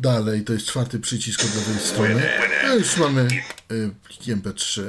dalej, 0.00 0.44
to 0.44 0.52
jest 0.52 0.66
czwarty 0.66 0.98
przycisk 0.98 1.44
od 1.44 1.54
lewej 1.54 1.82
strony. 1.82 2.28
A 2.64 2.74
już 2.74 2.96
mamy 2.96 3.28
y, 3.72 3.90
pliki 4.04 4.36
MP3. 4.36 4.82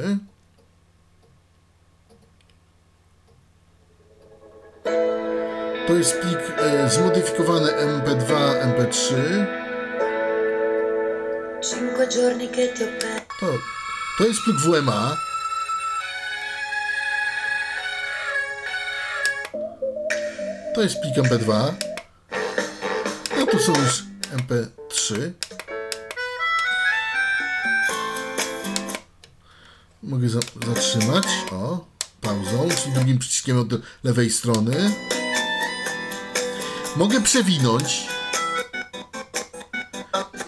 To 5.88 5.94
jest 5.94 6.20
plik 6.20 6.40
y, 6.86 6.90
zmodyfikowany 6.90 7.72
MP2, 7.72 8.34
MP3. 8.74 9.16
Cinque 11.62 12.08
giorni 12.08 12.48
che 12.50 12.68
ti 12.68 12.84
ho 12.84 12.90
perso. 13.00 13.26
To, 13.40 13.48
to 14.18 14.28
jest 14.28 14.42
plik 14.42 14.58
WMA. 14.58 15.18
To 20.74 20.82
jest 20.82 21.02
plik 21.02 21.16
MP2. 21.16 21.85
Tu 23.56 23.62
są 23.62 23.74
już 23.84 24.04
MP3. 24.38 25.32
Mogę 30.04 30.30
za 30.30 30.40
zatrzymać. 30.68 31.26
O, 31.52 31.86
pauzą, 32.22 32.70
czyli 32.84 32.94
drugim 32.94 33.20
przyciskiem 33.20 33.60
od 33.60 33.68
lewej 34.04 34.30
strony. 34.30 34.94
Mogę 36.96 37.22
przewinąć. 37.22 38.08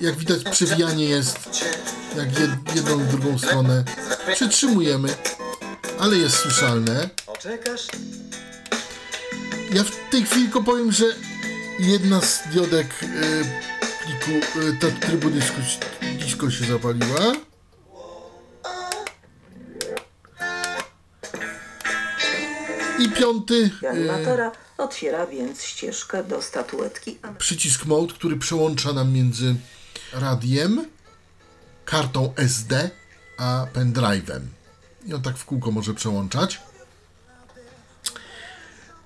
Jak 0.01 0.15
widać, 0.15 0.43
przewijanie 0.43 1.05
jest 1.05 1.49
jak 2.17 2.39
jed, 2.39 2.75
jedną 2.75 2.99
i 2.99 3.03
drugą 3.03 3.37
stronę. 3.37 3.83
Przytrzymujemy, 4.33 5.09
ale 5.99 6.17
jest 6.17 6.35
słyszalne. 6.35 7.09
Ja 9.73 9.83
w 9.83 10.11
tej 10.11 10.23
chwili 10.23 10.43
tylko 10.43 10.63
powiem, 10.63 10.91
że 10.91 11.05
jedna 11.79 12.21
z 12.21 12.47
diodek 12.47 13.03
y, 13.03 13.07
pliku, 14.03 14.59
y, 14.59 14.77
ta 14.79 14.87
trybu 15.07 15.29
disco, 15.29 15.61
disco 16.19 16.51
się 16.51 16.65
zapaliła. 16.65 17.33
I 22.99 23.09
piąty 23.09 23.69
Animatora 23.89 24.51
otwiera 24.77 25.27
więc 25.27 25.63
ścieżkę 25.63 26.23
do 26.23 26.41
statuetki 26.41 27.19
przycisk 27.37 27.85
mode, 27.85 28.13
który 28.13 28.37
przełącza 28.37 28.93
nam 28.93 29.11
między 29.11 29.55
radiem, 30.13 30.85
kartą 31.85 32.33
SD, 32.35 32.89
a 33.37 33.67
pendrive'em. 33.73 34.41
I 35.05 35.13
on 35.13 35.21
tak 35.21 35.37
w 35.37 35.45
kółko 35.45 35.71
może 35.71 35.93
przełączać. 35.93 36.61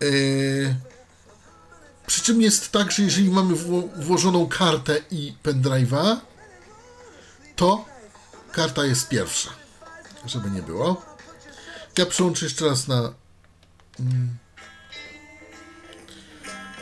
Yy, 0.02 0.76
przy 2.12 2.22
czym 2.22 2.42
jest 2.42 2.72
tak, 2.72 2.92
że 2.92 3.04
jeżeli 3.04 3.30
mamy 3.30 3.56
wło- 3.56 3.90
włożoną 4.04 4.48
kartę 4.48 4.98
i 5.12 5.36
pendrive'a, 5.44 6.18
to 7.56 7.86
karta 8.52 8.86
jest 8.86 9.10
pierwsza. 9.10 9.50
Żeby 10.26 10.52
nie 10.52 10.62
było. 10.62 11.06
Ja 11.98 12.06
przełączę 12.06 12.46
jeszcze 12.46 12.66
raz 12.66 12.88
na 12.88 13.14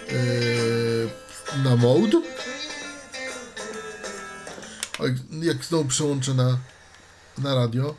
yy, 0.08 1.10
na 1.64 1.76
mode. 1.76 2.22
Jak 5.42 5.64
znowu 5.66 5.86
przełączę 5.86 6.34
na, 6.34 6.58
na 7.38 7.56
radio. 7.56 7.96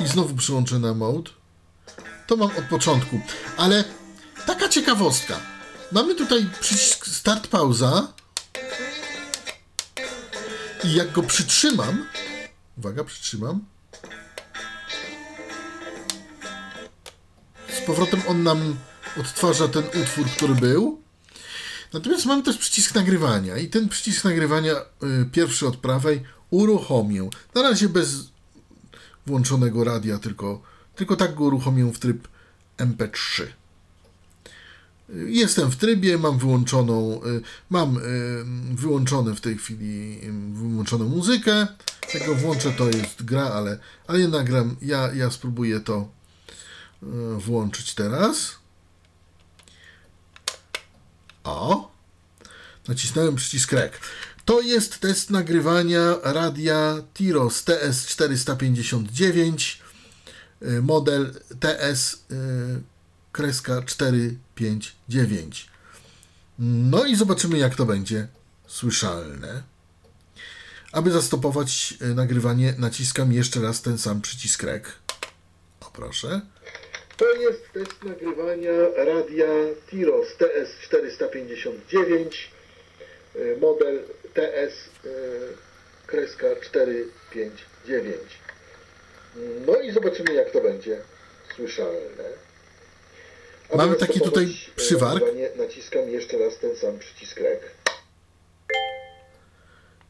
I 0.00 0.08
znowu 0.08 0.34
przełączę 0.34 0.78
na 0.78 0.94
mode. 0.94 1.37
To 2.28 2.36
mam 2.36 2.48
od 2.48 2.64
początku. 2.64 3.20
Ale 3.56 3.84
taka 4.46 4.68
ciekawostka. 4.68 5.40
Mamy 5.92 6.14
tutaj 6.14 6.46
przycisk 6.60 7.06
start 7.06 7.46
pauza. 7.46 8.12
I 10.84 10.94
jak 10.94 11.12
go 11.12 11.22
przytrzymam. 11.22 12.06
Uwaga, 12.78 13.04
przytrzymam. 13.04 13.64
Z 17.68 17.80
powrotem 17.86 18.22
on 18.28 18.42
nam 18.42 18.76
odtwarza 19.20 19.68
ten 19.68 19.84
utwór, 20.02 20.26
który 20.26 20.54
był. 20.54 21.02
Natomiast 21.92 22.26
mamy 22.26 22.42
też 22.42 22.56
przycisk 22.58 22.94
nagrywania 22.94 23.56
i 23.56 23.68
ten 23.68 23.88
przycisk 23.88 24.24
nagrywania, 24.24 24.72
y, 24.72 25.30
pierwszy 25.32 25.66
od 25.66 25.76
prawej, 25.76 26.22
uruchomię. 26.50 27.28
Na 27.54 27.62
razie 27.62 27.88
bez 27.88 28.10
włączonego 29.26 29.84
radia, 29.84 30.18
tylko, 30.18 30.62
tylko 30.98 31.16
tak 31.16 31.34
go 31.34 31.44
uruchomię 31.44 31.92
w 31.92 31.98
tryb 31.98 32.28
MP3. 32.78 33.42
Y, 33.42 33.48
Jestem 35.28 35.70
w 35.70 35.76
trybie, 35.76 36.18
mam 36.18 36.38
wyłączoną, 36.38 37.20
y, 37.24 37.40
mam 37.70 37.96
y, 37.96 38.00
wyłączone 38.74 39.34
w 39.34 39.40
tej 39.40 39.58
chwili 39.58 40.20
wyłączoną 40.52 41.08
muzykę. 41.08 41.66
Jak 42.14 42.26
go 42.26 42.34
włączę, 42.34 42.72
to 42.72 42.86
jest 42.86 43.24
gra, 43.24 43.44
ale, 43.44 43.78
ale 44.06 44.20
ja 44.20 44.28
nagram, 44.28 44.76
ja, 44.82 45.12
ja 45.14 45.30
spróbuję 45.30 45.80
to 45.80 46.08
y, 47.02 47.06
włączyć 47.38 47.94
teraz. 47.94 48.56
O! 51.44 51.90
Nacisnąłem 52.88 53.36
przycisk 53.36 53.72
REC. 53.72 53.92
To 54.44 54.60
jest 54.60 54.98
test 54.98 55.30
nagrywania 55.30 56.14
radia 56.22 56.96
Tiros 57.14 57.64
TS459, 57.64 59.80
y, 59.80 59.87
model 60.60 61.34
TS 61.60 62.14
y, 62.14 62.16
kreska 63.32 63.82
459. 63.82 65.68
No 66.58 67.04
i 67.04 67.16
zobaczymy, 67.16 67.58
jak 67.58 67.74
to 67.74 67.86
będzie 67.86 68.28
słyszalne. 68.66 69.62
Aby 70.92 71.10
zastopować 71.10 71.94
y, 72.02 72.14
nagrywanie, 72.14 72.74
naciskam 72.78 73.32
jeszcze 73.32 73.60
raz 73.60 73.82
ten 73.82 73.98
sam 73.98 74.20
przycisk 74.20 74.62
REK. 74.62 74.92
O 75.80 75.90
proszę. 75.90 76.40
To 77.16 77.32
jest 77.34 77.72
test 77.72 78.04
nagrywania 78.04 78.72
radia 78.96 79.46
Tiros 79.90 80.28
TS459, 80.38 82.30
y, 83.36 83.56
model 83.60 84.04
TS 84.34 84.74
y, 85.04 85.08
kreska 86.06 86.46
459. 86.62 88.47
No 89.66 89.76
i 89.80 89.92
zobaczymy, 89.92 90.34
jak 90.34 90.50
to 90.50 90.60
będzie 90.60 91.00
słyszalne. 91.56 92.24
Mamy 93.76 93.96
taki 93.96 94.20
tutaj 94.20 94.44
y, 94.44 94.76
przywark. 94.76 95.24
Naciskam 95.56 96.08
jeszcze 96.08 96.38
raz 96.38 96.58
ten 96.58 96.76
sam 96.76 96.98
przycisk 96.98 97.36
REK. 97.36 97.74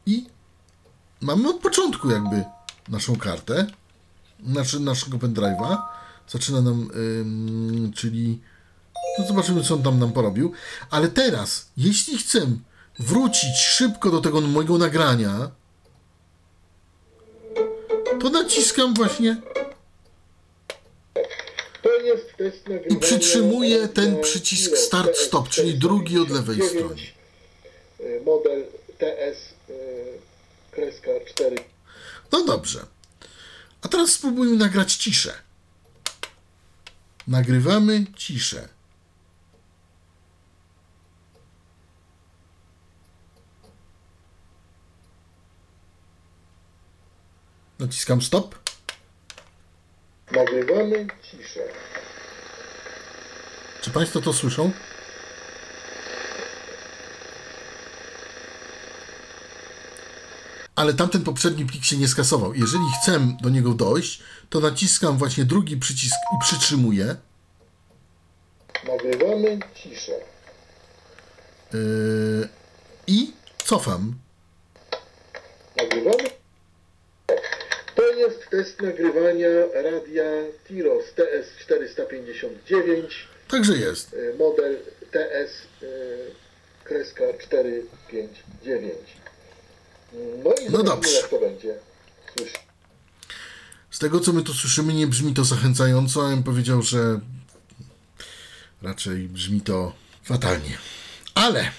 I 0.05 0.25
mamy 1.21 1.49
od 1.49 1.59
początku 1.59 2.11
jakby 2.11 2.43
naszą 2.89 3.15
kartę, 3.15 3.67
naszy, 4.39 4.79
naszego 4.79 5.17
pendrive'a. 5.17 5.77
Zaczyna 6.27 6.61
nam, 6.61 6.89
ym, 6.95 7.91
czyli 7.95 8.41
no 9.19 9.27
zobaczymy, 9.27 9.63
co 9.63 9.73
on 9.73 9.83
tam 9.83 9.99
nam 9.99 10.11
porobił. 10.13 10.53
Ale 10.89 11.07
teraz, 11.07 11.69
jeśli 11.77 12.17
chcę 12.17 12.39
wrócić 12.99 13.57
szybko 13.57 14.09
do 14.11 14.21
tego 14.21 14.41
mojego 14.41 14.77
nagrania, 14.77 15.51
to 18.21 18.29
naciskam 18.29 18.93
właśnie 18.93 19.41
To 21.81 21.89
jest 21.91 22.25
test 22.37 22.67
nagrywania 22.67 22.97
i 22.97 22.99
przytrzymuję 22.99 23.87
ten 23.87 24.21
przycisk 24.21 24.77
Start 24.77 25.17
Stop, 25.17 25.49
czyli 25.49 25.73
drugi 25.75 26.19
od 26.19 26.29
lewej 26.29 26.57
TS459, 26.57 26.69
strony. 26.69 26.95
y, 27.99 28.21
Model 28.25 28.65
TS 28.97 29.37
y, 29.69 29.73
kreska 30.71 31.11
4. 31.33 31.55
No 32.31 32.45
dobrze. 32.45 32.79
A 33.81 33.87
teraz 33.87 34.11
spróbujmy 34.11 34.57
nagrać 34.57 34.95
ciszę. 34.95 35.33
Nagrywamy 37.27 38.05
ciszę. 38.17 38.67
Naciskam 47.79 48.21
stop. 48.21 48.55
Nagrywamy 50.31 51.07
ciszę. 51.31 51.59
Czy 53.81 53.91
Państwo 53.91 54.21
to 54.21 54.33
słyszą? 54.33 54.71
Ale 60.75 60.93
tamten 60.93 61.23
poprzedni 61.23 61.65
plik 61.65 61.85
się 61.85 61.97
nie 61.97 62.07
skasował. 62.07 62.53
Jeżeli 62.53 62.83
chcę 63.01 63.19
do 63.41 63.49
niego 63.49 63.73
dojść, 63.73 64.23
to 64.49 64.59
naciskam 64.59 65.17
właśnie 65.17 65.45
drugi 65.45 65.77
przycisk 65.77 66.15
i 66.35 66.43
przytrzymuję. 66.43 67.15
Nagrywamy 68.87 69.59
ciszę. 69.75 70.11
Yy, 71.73 72.49
I 73.07 73.33
cofam. 73.65 74.15
Nagrywamy. 75.77 76.29
To 77.95 78.07
jest 78.13 78.38
test 78.49 78.81
nagrywania 78.81 79.47
radia 79.73 80.23
Tiros 80.67 81.03
TS459, 81.15 83.03
Także 83.47 83.77
jest. 83.77 84.13
y, 84.13 84.33
model 84.39 84.77
TS 85.11 85.51
y, 85.83 85.87
kreska 86.83 87.23
459. 87.43 88.93
No 90.43 90.53
i 90.67 90.69
No 90.71 90.83
dobrze. 90.83 91.11
jak 91.11 91.29
to 91.29 91.39
będzie. 91.39 91.75
Z 93.91 93.99
tego, 93.99 94.19
co 94.19 94.33
my 94.33 94.43
tu 94.43 94.53
słyszymy, 94.53 94.93
nie 94.93 95.07
brzmi 95.07 95.33
to 95.33 95.43
zachęcająco. 95.43 96.23
Ja 96.29 96.35
bym 96.35 96.43
powiedział, 96.43 96.81
że 96.81 97.19
raczej 98.81 99.17
brzmi 99.29 99.61
to 99.61 99.93
fatalnie. 100.23 100.77
Ale 101.35 101.71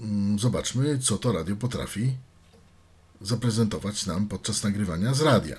mm, 0.00 0.38
zobaczmy, 0.38 0.98
co 0.98 1.18
to 1.18 1.32
radio 1.32 1.56
potrafi 1.56 2.12
zaprezentować 3.20 4.06
nam 4.06 4.28
podczas 4.28 4.62
nagrywania 4.62 5.14
z 5.14 5.20
radia. 5.20 5.56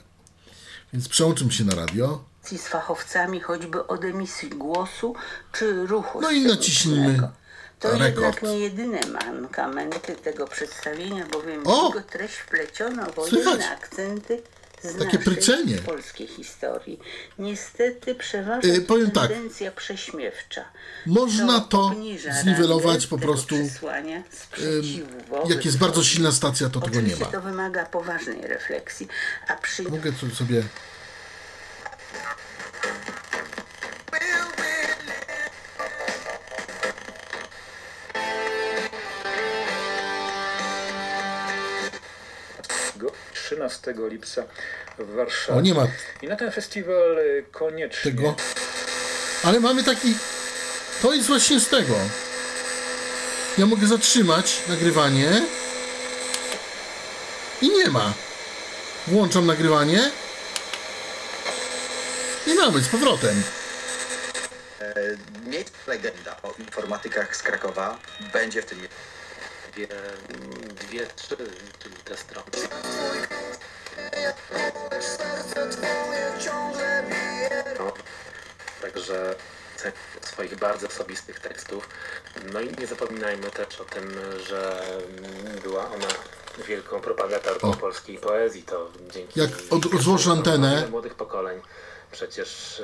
Więc 0.93 1.09
przełączmy 1.09 1.51
się 1.51 1.63
na 1.65 1.75
radio. 1.75 2.23
z 2.57 2.67
fachowcami 2.67 3.39
choćby 3.39 3.87
od 3.87 4.03
emisji 4.03 4.49
głosu 4.49 5.15
czy 5.51 5.85
ruchu 5.87 6.21
No 6.21 6.31
i 6.31 6.41
naciśnijmy. 6.47 7.29
To 7.79 7.97
rekord. 7.97 8.25
jednak 8.25 8.43
nie 8.43 8.59
jedyne 8.59 8.99
mankamenty 9.07 10.15
tego 10.15 10.47
przedstawienia, 10.47 11.25
bowiem 11.25 11.67
O! 11.67 11.91
w 11.91 11.95
jego 11.95 12.07
treść 12.07 12.35
wpleciono 12.35 13.11
wojenne 13.11 13.69
akcenty 13.71 14.41
z 14.83 14.97
Takie 14.97 15.19
pryczenie. 15.19 15.77
polskiej 15.77 16.27
historii. 16.27 16.99
Niestety 17.39 18.15
przeważa 18.15 18.67
Yy, 18.67 18.81
powiem 18.81 19.11
tak. 19.11 19.31
tendencja 19.31 19.71
prześmiewcza. 19.71 20.65
Można 21.05 21.59
to 21.59 21.81
obniża 21.85 22.33
zniwelować 22.41 23.07
po 23.07 23.17
prostu, 23.17 23.55
przesłania 23.67 24.23
wobec 25.29 25.49
Jak 25.49 25.65
jest 25.65 25.77
bardzo 25.77 26.03
silna 26.03 26.31
stacja, 26.31 26.69
to 26.69 26.81
tego 26.81 27.01
nie 27.01 27.15
ma. 27.15 27.25
to 27.25 27.41
wymaga 27.41 27.85
poważnej 27.85 28.41
refleksji, 28.41 29.07
a 29.47 29.53
przy 29.55 29.83
Mogę 29.83 30.11
sobie. 30.33 30.63
13 43.47 43.93
lipca 44.09 44.43
w 44.99 45.15
Warszawie. 45.15 45.59
O, 45.59 45.61
nie 45.61 45.73
ma 45.73 45.87
I 46.21 46.27
na 46.27 46.35
ten 46.35 46.51
festiwal 46.51 47.17
y, 47.19 47.45
koniecznie 47.51 48.11
tego. 48.11 48.35
Ale 49.43 49.59
mamy 49.59 49.83
taki. 49.83 50.15
To 51.01 51.13
jest 51.13 51.27
właśnie 51.27 51.59
z 51.59 51.69
tego. 51.69 51.95
Ja 53.57 53.65
mogę 53.65 53.87
zatrzymać 53.87 54.61
nagrywanie. 54.69 55.41
I 57.61 57.69
nie 57.69 57.89
ma. 57.89 58.13
Włączam 59.07 59.45
nagrywanie. 59.45 60.11
I 62.47 62.53
mamy 62.53 62.81
z 62.81 62.87
powrotem. 62.87 63.43
Miejsce 65.45 65.77
legenda 65.87 66.37
o 66.43 66.53
informatykach 66.59 67.35
z 67.35 67.43
Krakowa 67.43 67.99
będzie 68.33 68.61
w 68.61 68.65
tym 68.65 68.87
dwie, 69.77 69.87
dwie 70.87 71.07
trzy, 71.15 71.37
czyli 71.79 71.95
te 72.05 72.17
strony. 72.17 72.47
No, 77.79 77.93
także 78.81 79.35
swoich 80.21 80.55
bardzo 80.59 80.87
osobistych 80.87 81.39
tekstów. 81.39 81.89
No 82.53 82.61
i 82.61 82.71
nie 82.79 82.87
zapominajmy 82.87 83.49
też 83.51 83.81
o 83.81 83.85
tym, 83.85 84.11
że 84.47 84.81
była 85.63 85.85
ona 85.91 86.07
wielką 86.67 87.01
propagatorką 87.01 87.69
O. 87.71 87.73
polskiej 87.73 88.17
poezji. 88.17 88.63
To 88.63 88.91
dzięki 89.13 89.39
Jak 89.39 89.49
od- 89.69 89.85
odłożę 89.85 90.31
antenę, 90.31 90.87
młodych 90.91 91.15
pokoleń 91.15 91.61
przecież 92.11 92.79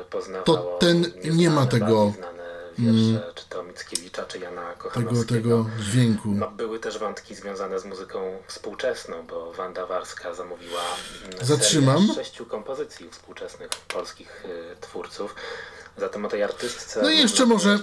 e, 0.00 0.04
poznawało 0.04 0.44
To 0.44 0.78
ten 0.78 1.12
nie 1.24 1.50
ma 1.50 1.66
tego, 1.66 2.12
znane 2.16 2.43
wiersze, 2.78 3.32
czy 3.34 3.44
to 3.48 3.62
Mickiewicza, 3.62 4.24
czy 4.24 4.38
Jana 4.38 4.62
Tego, 4.70 4.82
Kochanowskiego. 4.82 5.64
tego 5.64 5.66
dźwięku. 5.80 6.28
No, 6.28 6.50
były 6.50 6.78
też 6.78 6.98
wątki 6.98 7.34
związane 7.34 7.80
z 7.80 7.84
muzyką 7.84 8.38
współczesną, 8.46 9.26
bo 9.26 9.52
Wanda 9.52 9.86
Warska 9.86 10.34
zamówiła 10.34 10.82
mm, 11.24 11.46
Zatrzymam. 11.46 12.08
sześciu 12.14 12.46
kompozycji 12.46 13.10
współczesnych 13.10 13.70
polskich 13.70 14.44
y, 14.44 14.76
twórców. 14.80 15.34
Zatem 15.98 16.24
o 16.24 16.28
tej 16.28 16.42
artystce 16.42 17.02
No 17.02 17.10
i 17.10 17.18
jeszcze 17.18 17.46
może 17.46 17.78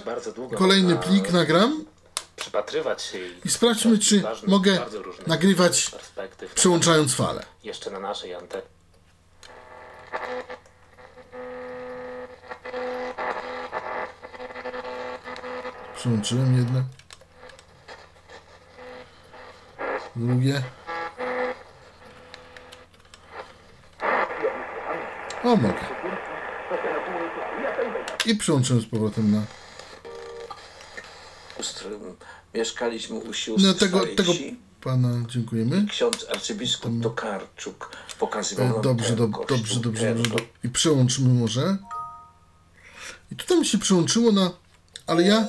kolejny 0.56 0.96
plik 0.96 1.32
nagram 1.32 1.84
Przypatrywać 2.36 3.02
się 3.02 3.18
jej 3.18 3.40
i 3.44 3.48
sprawdźmy, 3.50 3.98
czy 3.98 4.20
ważnych, 4.20 4.50
mogę 4.50 4.78
nagrywać 5.26 5.90
przełączając 6.54 7.14
fale. 7.14 7.42
Jeszcze 7.64 7.90
na 7.90 8.00
naszej 8.00 8.34
antenie. 8.34 8.62
Przełączyłem 16.02 16.56
jedno. 16.56 16.84
Drugie. 20.16 20.62
O, 25.44 25.56
mogę. 25.56 25.74
I 28.26 28.36
przełączyłem 28.36 28.82
z 28.82 28.86
powrotem 28.86 29.32
na 29.32 29.42
Mieszkaliśmy 32.54 33.16
u 33.16 33.32
sił 33.32 33.56
No 33.58 33.74
tego, 33.74 34.00
tego 34.16 34.32
pana 34.80 35.08
dziękujemy. 35.28 35.86
Ksiądz 35.90 36.26
arcybiskup 36.30 37.02
Tokarczuk 37.02 37.96
E, 38.10 38.18
pokazywał 38.18 38.68
nam 38.68 38.82
Dobrze, 38.82 39.16
ten 39.16 39.32
kościół, 39.32 39.56
dobrze, 39.56 39.80
dobrze, 39.80 40.14
ten 40.14 40.22
dobrze. 40.22 40.44
I 40.64 40.68
przełączymy 40.68 41.34
może. 41.34 41.76
I 43.30 43.36
tutaj 43.36 43.58
mi 43.58 43.66
się 43.66 43.78
przełączyło 43.78 44.32
na. 44.32 44.50
Ale 45.06 45.22
ja 45.22 45.48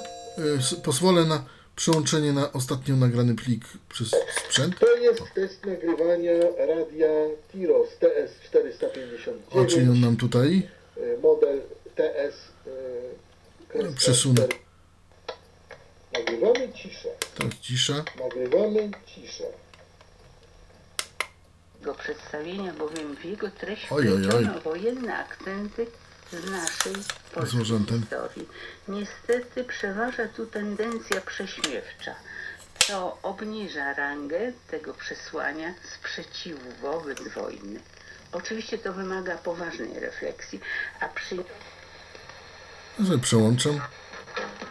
pozwolę 0.84 1.26
na 1.26 1.44
przełączenie 1.76 2.34
na 2.34 2.52
ostatnio 2.54 2.96
nagrany 2.96 3.36
plik 3.36 3.66
przez 3.90 4.12
sprzęt. 4.46 4.80
To 4.80 4.96
jest 4.96 5.22
test 5.36 5.66
nagrywania 5.66 6.34
radia 6.58 7.10
Tiros 7.52 7.88
TS459. 8.00 9.32
O, 9.52 9.66
czyli 9.66 9.90
on 9.90 10.02
nam 10.02 10.18
tutaj 10.18 10.70
y, 10.98 11.18
model 11.24 11.62
TS 11.96 12.36
y, 12.68 12.72
kreska 13.68 13.94
przesunę. 13.98 14.48
4. 14.48 14.64
Nagrywamy 16.14 16.74
ciszę. 16.74 17.10
Tak, 17.38 17.60
cisza. 17.62 18.04
Nagrywamy 18.20 18.92
ciszę. 19.06 19.44
Jego 21.80 21.96
przedstawienia, 21.96 22.74
bowiem 22.74 23.16
w 23.16 23.26
jego 23.26 23.52
treść 23.52 23.88
Oj, 23.92 24.08
oj, 24.08 24.14
oj. 24.14 24.24
wpleciono 24.24 24.62
wojenne 24.62 25.18
akcenty 25.18 25.88
z 26.42 26.52
naszej 26.52 26.94
polskiej 27.34 27.66
historii. 28.00 28.48
Niestety 28.88 29.64
przeważa 29.64 30.28
tu 30.28 30.46
tendencja 30.46 31.22
prześmiewcza, 31.22 32.16
co 32.80 33.18
obniża 33.24 33.94
rangę 33.94 34.40
tego 34.72 34.94
przesłania 34.94 35.74
sprzeciwu 35.98 36.72
wobec 36.82 37.28
wojny. 37.36 37.80
Oczywiście 38.32 38.78
to 38.78 38.94
wymaga 38.94 39.38
poważnej 39.38 40.00
refleksji, 40.00 40.60
a 41.00 41.08
przy 41.08 41.36
Że 43.00 43.18
przełączam. 43.18 43.82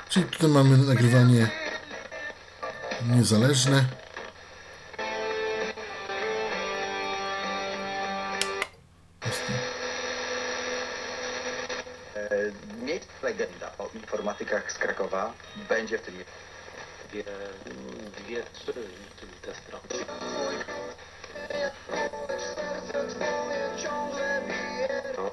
Czyli 0.08 0.26
tutaj 0.26 0.50
mamy 0.50 0.76
nagrywanie 0.76 1.50
niezależne. 3.10 4.01
Legenda 13.22 13.72
o 13.78 13.90
informatykach 13.94 14.72
z 14.72 14.78
Krakowa 14.78 15.32
będzie 15.68 15.98
w 15.98 16.02
tym 16.02 16.14
miejscu. 16.14 16.32
Dwie, 17.10 17.24
dwie 18.18 18.42
trzy, 18.52 18.72
czyli 19.20 19.32
te 19.42 19.54
strony. 19.54 19.84
No, 25.16 25.30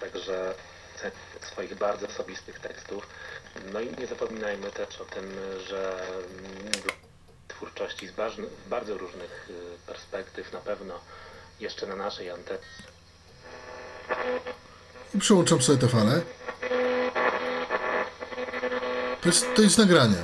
także 0.00 0.54
swoich 1.40 1.74
bardzo 1.74 2.06
osobistych 2.06 2.60
tekstów. 2.60 3.06
No 3.72 3.80
i 3.80 3.96
nie 3.98 4.06
zapominajmy 4.06 4.70
też 4.70 5.00
o 5.00 5.04
tym, 5.04 5.36
że 5.66 6.06
twórczości 7.48 8.08
z 8.08 8.12
bardzo, 8.68 8.98
różnych 8.98 9.50
y, 9.50 9.86
perspektyw 9.86 10.52
na 10.52 10.60
pewno 10.60 11.00
jeszcze 11.60 11.86
na 11.86 11.96
naszej 11.96 12.30
antenie. 12.30 12.58
I 15.14 15.18
przełączam 15.18 15.62
sobie 15.62 15.78
tę 15.78 15.88
falę. 15.88 16.20
To 19.22 19.28
jest, 19.28 19.46
to 19.54 19.62
jest 19.62 19.78
nagranie. 19.78 20.16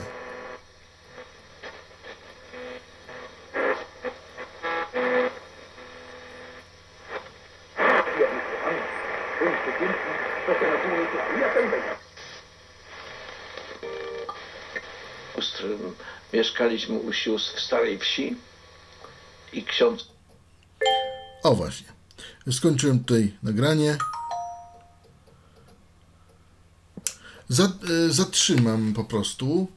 Mieszkaliśmy 16.32 16.98
u 16.98 17.12
sióstr 17.12 17.56
w 17.56 17.61
Starej 17.61 17.98
Wsi 17.98 18.37
i 19.52 19.64
ksiądz 19.64 20.08
O 21.42 21.54
właśnie. 21.54 21.87
Skończyłem 22.50 22.98
tutaj 22.98 23.32
nagranie. 23.42 23.96
Zatrzymam 28.08 28.94
po 28.94 29.04
prostu. 29.04 29.68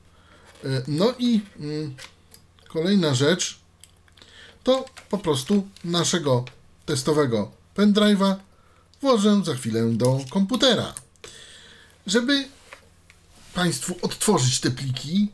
E, 0.63 0.67
no 0.87 1.13
i 1.19 1.41
mm, 1.59 1.95
kolejna 2.67 3.15
rzecz 3.15 3.59
to 4.63 4.85
po 5.09 5.17
prostu 5.17 5.67
naszego 5.83 6.45
testowego 6.85 7.51
pendrive'a 7.75 8.35
włożę 9.01 9.41
za 9.45 9.55
chwilę 9.55 9.89
do 9.91 10.19
komputera. 10.29 10.93
Żeby 12.07 12.47
Państwu 13.53 13.95
odtworzyć 14.01 14.59
te 14.59 14.71
pliki, 14.71 15.29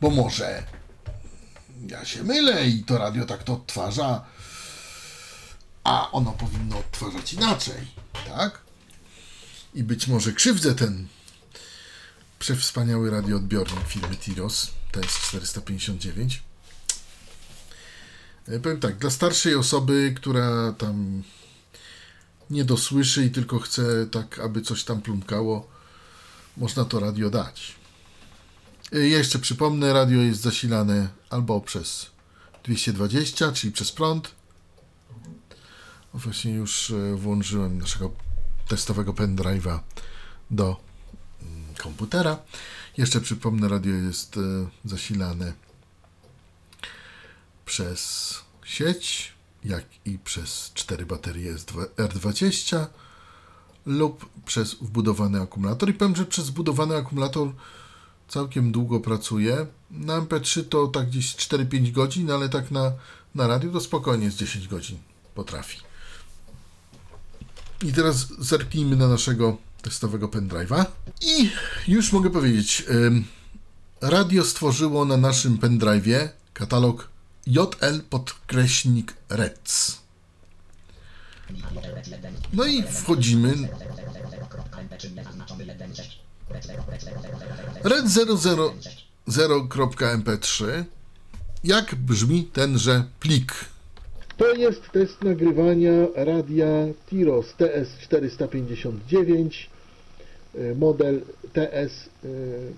bo 0.00 0.10
może 0.10 0.66
ja 1.88 2.04
się 2.04 2.22
mylę 2.24 2.68
i 2.68 2.84
to 2.84 2.98
radio 2.98 3.24
tak 3.24 3.42
to 3.42 3.52
odtwarza, 3.52 4.24
a 5.84 6.10
ono 6.10 6.32
powinno 6.32 6.78
odtwarzać 6.78 7.32
inaczej, 7.32 7.86
tak? 8.26 8.60
I 9.74 9.82
być 9.82 10.06
może 10.06 10.32
krzywdzę 10.32 10.74
ten 10.74 11.08
przewspaniały 12.38 13.10
radioodbiornik 13.10 13.88
firmy 13.88 14.16
Tiros 14.16 14.70
TS459. 14.92 16.38
E, 18.48 18.60
Powiem 18.60 18.80
tak, 18.80 18.96
dla 18.96 19.10
starszej 19.10 19.54
osoby, 19.54 20.12
która 20.16 20.72
tam 20.72 21.22
nie 22.50 22.64
dosłyszy 22.64 23.24
i 23.24 23.30
tylko 23.30 23.58
chce 23.58 24.06
tak, 24.06 24.38
aby 24.38 24.62
coś 24.62 24.84
tam 24.84 25.02
plumkało, 25.02 25.68
można 26.56 26.84
to 26.84 27.00
radio 27.00 27.30
dać. 27.30 27.74
E, 28.92 28.98
Jeszcze 28.98 29.38
przypomnę, 29.38 29.92
radio 29.92 30.20
jest 30.20 30.40
zasilane 30.40 31.08
albo 31.30 31.60
przez 31.60 32.06
220, 32.64 33.52
czyli 33.52 33.72
przez 33.72 33.92
prąd. 33.92 34.30
Właśnie 36.14 36.52
już 36.54 36.90
e, 36.90 37.16
włączyłem 37.16 37.78
naszego 37.78 38.10
testowego 38.68 39.12
pendrive'a 39.12 39.78
do 40.50 40.85
komputera. 41.78 42.38
Jeszcze 42.96 43.20
przypomnę, 43.20 43.68
radio 43.68 43.94
jest 43.94 44.36
e, 44.36 44.40
zasilane 44.84 45.52
przez 47.64 48.34
sieć, 48.64 49.32
jak 49.64 49.84
i 50.04 50.18
przez 50.18 50.70
cztery 50.74 51.06
baterie 51.06 51.54
S2 51.54 51.86
R20 51.96 52.86
lub 53.86 54.28
przez 54.44 54.74
wbudowany 54.74 55.40
akumulator. 55.40 55.90
I 55.90 55.94
powiem, 55.94 56.16
że 56.16 56.26
przez 56.26 56.50
wbudowany 56.50 56.96
akumulator 56.96 57.52
całkiem 58.28 58.72
długo 58.72 59.00
pracuje. 59.00 59.66
Na 59.90 60.20
MP3 60.20 60.64
to 60.64 60.86
tak 60.86 61.06
gdzieś 61.06 61.36
4-5 61.36 61.92
godzin, 61.92 62.30
ale 62.30 62.48
tak 62.48 62.70
na, 62.70 62.92
na 63.34 63.46
radio 63.46 63.72
to 63.72 63.80
spokojnie 63.80 64.30
z 64.30 64.36
10 64.36 64.68
godzin 64.68 64.98
potrafi. 65.34 65.78
I 67.82 67.92
teraz 67.92 68.26
zerknijmy 68.38 68.96
na 68.96 69.08
naszego 69.08 69.56
testowego 69.86 70.28
pendrive'a. 70.28 70.84
I 71.20 71.50
już 71.88 72.12
mogę 72.12 72.30
powiedzieć, 72.30 72.84
radio 74.00 74.44
stworzyło 74.44 75.04
na 75.04 75.16
naszym 75.16 75.58
pendrive'ie 75.58 76.28
katalog 76.54 77.08
JL 77.46 78.00
podkreśnik 78.10 79.14
REC. 79.28 79.96
No 82.52 82.64
i 82.64 82.82
wchodzimy. 82.82 83.54
Red 87.84 88.06
000.mp3. 88.06 90.84
Jak 91.64 91.94
brzmi 91.94 92.44
tenże 92.44 93.04
plik? 93.20 93.54
To 94.36 94.54
jest 94.54 94.82
test 94.92 95.22
nagrywania 95.22 95.92
radia 96.14 96.66
Tiros 97.10 97.46
TS459, 97.58 99.46
y, 99.46 99.75
model 100.76 101.22
TS 101.52 102.08
y, 102.24 102.72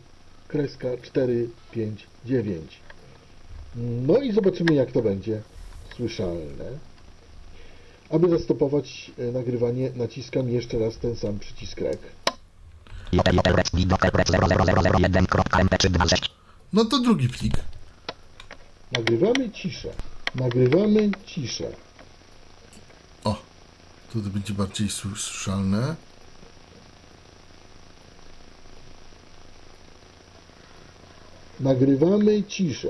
kreska 0.49 0.89
459. 1.03 2.81
No 3.77 4.17
i 4.17 4.33
zobaczymy 4.33 4.75
jak 4.75 4.93
to 4.93 5.03
będzie 5.03 5.43
słyszalne. 5.97 6.65
Aby 8.11 8.31
zastopować 8.31 9.11
y, 9.19 9.33
nagrywanie 9.33 9.91
naciskam 9.97 10.51
jeszcze 10.51 10.79
raz 10.79 10.99
ten 10.99 11.17
sam 11.17 11.39
przycisk 11.39 11.81
REC. 11.81 12.01
No 16.73 16.85
to 16.85 16.99
drugi 16.99 17.29
plik. 17.29 17.55
Nagrywamy 18.93 19.51
ciszę. 19.51 19.89
Nagrywamy 20.35 21.11
ciszę. 21.27 21.65
O, 23.25 23.37
to 24.13 24.19
będzie 24.19 24.55
bardziej 24.55 24.89
słyszalne. 24.89 26.08
Nagrywamy 31.61 32.43
ciszę. 32.49 32.89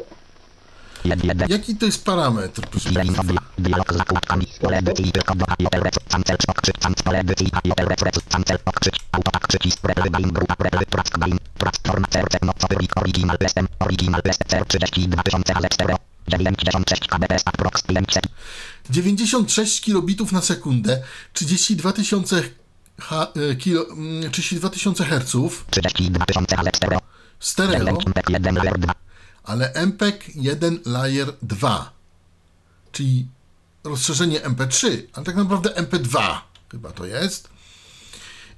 Jaki 1.48 1.76
to 1.76 1.86
jest 1.86 2.04
parametr, 2.04 2.62
proszę 2.70 2.92
Państwa? 2.92 3.22
Dialog 3.58 3.92
z 3.92 3.96
zakładkami. 3.96 4.46
Pole 4.60 4.78
edycji 4.78 5.12
tylko 5.12 5.34
do 5.34 5.44
AIOL 5.48 5.82
rec. 5.82 5.94
Cancel 6.08 6.36
czpok 6.36 6.60
krzyk. 6.60 6.78
Cancel 6.78 7.04
pole 7.04 7.18
edycji 7.18 7.50
AIOL 7.52 7.88
rec. 7.88 8.02
rec. 8.02 8.20
Cancel 8.28 8.58
krzyk. 8.80 8.94
Autopak 9.12 9.48
przycisk. 9.48 9.84
Replay 9.84 10.10
bain 10.10 10.28
grupa. 10.28 10.54
Replay 10.58 10.86
track 10.86 11.18
bain. 11.18 11.38
Track 11.58 11.76
form 11.86 12.04
CRC. 12.04 12.38
Co 12.58 12.66
wynik 12.68 12.96
original 12.96 13.36
lesem. 13.40 13.68
Original 13.78 14.20
les 14.24 14.38
CR 14.38 14.64
32 14.66 15.22
tysiące 15.22 15.54
ale 15.54 15.68
4. 15.68 15.94
96 16.28 17.08
kbps 17.08 17.42
approx 17.44 17.82
500. 17.82 18.24
96 18.90 19.80
kilobitów 19.80 20.32
na 20.32 20.40
sekundę, 20.40 21.02
32 21.32 21.92
tysiące 21.92 22.42
ha, 23.00 23.32
e, 23.50 23.56
kilo, 23.56 23.86
mm, 23.90 24.30
32 24.30 24.70
tysiące 24.70 25.04
herców, 25.04 25.64
32 25.70 26.26
tysiące 26.26 26.56
ale 26.56 26.70
4. 26.72 26.96
stereo, 27.40 27.98
MPEG 28.06 28.30
1 28.30 28.54
layer 28.54 28.78
2. 28.78 28.94
ale 29.44 29.72
MPEG 29.74 30.24
1 30.34 30.80
Layer 30.86 31.32
2, 31.42 31.92
czyli 32.92 33.26
rozszerzenie 33.84 34.40
MP3, 34.40 35.02
ale 35.12 35.26
tak 35.26 35.36
naprawdę 35.36 35.70
MP2 35.70 36.38
chyba 36.70 36.92
to 36.92 37.06
jest. 37.06 37.48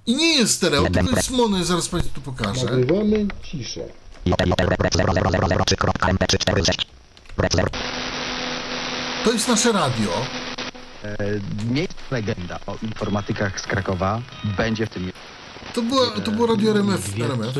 I 0.06 0.16
nie 0.16 0.34
jest 0.34 0.54
stereo, 0.54 0.90
tylko 0.90 1.16
jest 1.16 1.30
mono, 1.30 1.64
zaraz 1.64 1.88
Państwu 1.88 2.14
tu 2.14 2.20
pokażę. 2.20 2.64
Nagrywamy 2.64 3.26
ciszę. 3.42 3.80
To 9.24 9.32
jest 9.32 9.48
nasze 9.48 9.72
radio. 9.72 10.26
Miejsce 11.70 11.94
legenda 12.10 12.60
o 12.66 12.76
informatykach 12.82 13.60
z 13.60 13.62
Krakowa 13.62 14.22
będzie 14.56 14.86
w 14.86 14.90
tym 14.90 15.12
To 15.74 15.82
było, 15.82 16.06
to 16.06 16.30
było 16.30 16.46
radio 16.46 16.70
RMF. 16.70 17.14
RMF. 17.18 17.58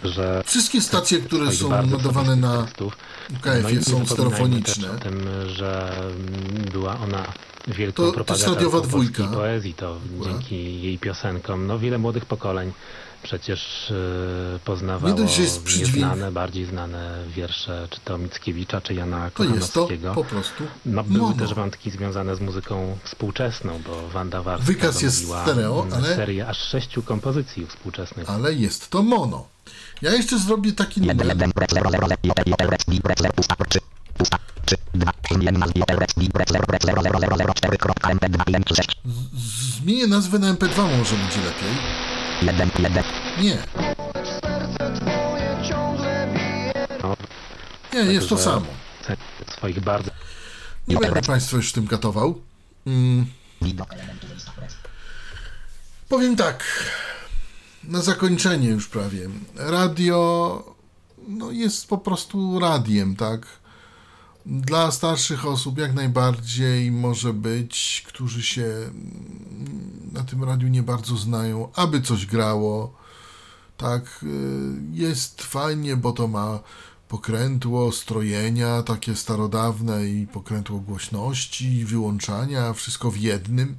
Także 0.00 0.42
Wszystkie 0.46 0.80
stacje, 0.80 1.20
które 1.20 1.52
są 1.52 1.68
nadawane 1.86 2.36
na. 2.36 2.66
UKF-ie 3.36 3.76
No 3.78 3.84
są 3.84 4.06
stereofoniczne. 4.06 4.90
o 4.90 4.94
tym, 4.94 5.26
że 5.46 5.92
była 6.72 7.00
ona 7.00 7.32
wielką 7.68 8.12
To- 8.12 8.24
radiowa 8.46 8.80
polskiej 8.80 9.26
poezji. 9.34 9.74
To 9.74 9.96
Akurat. 10.16 10.32
dzięki 10.32 10.82
jej 10.82 10.98
piosenkom 10.98 11.66
no, 11.66 11.78
wiele 11.78 11.98
młodych 11.98 12.24
pokoleń 12.26 12.72
przecież 13.22 13.90
e, 13.90 14.58
poznawało 14.64 15.16
że 15.28 15.42
jest 15.42 15.78
nieznane, 15.78 16.32
bardziej 16.32 16.64
znane 16.64 17.24
wiersze, 17.36 17.86
czy 17.90 18.00
to 18.04 18.18
Mickiewicza, 18.18 18.80
czy 18.80 18.94
Jana 18.94 19.30
To 19.30 19.44
jest 19.44 19.72
to 19.74 19.80
Kochanowskiego. 19.80 20.14
po 20.14 20.24
prostu 20.24 20.64
No, 20.86 21.04
były 21.04 21.18
mono. 21.18 21.34
też 21.36 21.54
wątki 21.54 21.90
związane 21.90 22.36
z 22.36 22.40
muzyką 22.40 22.98
współczesną, 23.04 23.80
bo 23.86 24.08
Wanda 24.08 24.42
Warska 24.42 24.66
Wykaz 24.66 25.02
jest 25.02 25.24
stereo, 25.42 25.86
ale- 25.94 26.16
serię 26.16 26.48
aż 26.48 26.58
sześciu 26.58 27.02
kompozycji 27.02 27.66
współczesnych. 27.66 28.30
Ale 28.30 28.54
jest 28.54 28.90
to 28.90 29.02
mono. 29.02 29.51
Ja 30.02 30.10
jeszcze 30.12 30.38
zrobię 30.38 30.72
taki 30.72 31.00
numer. 31.00 31.16
Z- 39.04 39.76
Zmienię 39.82 40.06
nazwę 40.06 40.38
na 40.38 40.54
MP2 40.54 40.98
może 40.98 41.16
będzie 41.16 41.40
lepiej. 41.40 41.72
Nie. 43.42 43.58
No, 47.02 47.16
Nie, 47.92 48.12
jest 48.12 48.28
to 48.28 48.38
samo. 48.38 48.66
Swoich 49.56 49.80
bardzo 49.80 50.10
Nie 50.88 50.96
będę 50.96 51.22
Państwa 51.22 51.56
już 51.56 51.72
tym 51.72 51.86
katował. 51.86 52.40
Mm. 52.86 53.26
Powiem 56.08 56.36
tak. 56.36 56.64
Na 57.84 58.02
zakończenie 58.02 58.68
już 58.68 58.88
prawie. 58.88 59.28
Radio 59.56 60.74
no, 61.28 61.50
jest 61.50 61.88
po 61.88 61.98
prostu 61.98 62.58
radiem, 62.58 63.16
tak? 63.16 63.46
Dla 64.46 64.90
starszych 64.90 65.46
osób 65.46 65.78
jak 65.78 65.94
najbardziej 65.94 66.92
może 66.92 67.32
być, 67.32 68.04
którzy 68.06 68.42
się 68.42 68.66
na 70.12 70.24
tym 70.24 70.44
radiu 70.44 70.68
nie 70.68 70.82
bardzo 70.82 71.16
znają, 71.16 71.68
aby 71.74 72.00
coś 72.00 72.26
grało. 72.26 72.94
Tak, 73.76 74.24
jest 74.92 75.42
fajnie, 75.42 75.96
bo 75.96 76.12
to 76.12 76.28
ma 76.28 76.60
pokrętło 77.08 77.92
strojenia 77.92 78.82
takie 78.82 79.16
starodawne 79.16 80.08
i 80.08 80.26
pokrętło 80.26 80.78
głośności 80.78 81.84
wyłączania, 81.84 82.72
wszystko 82.72 83.10
w 83.10 83.16
jednym. 83.16 83.76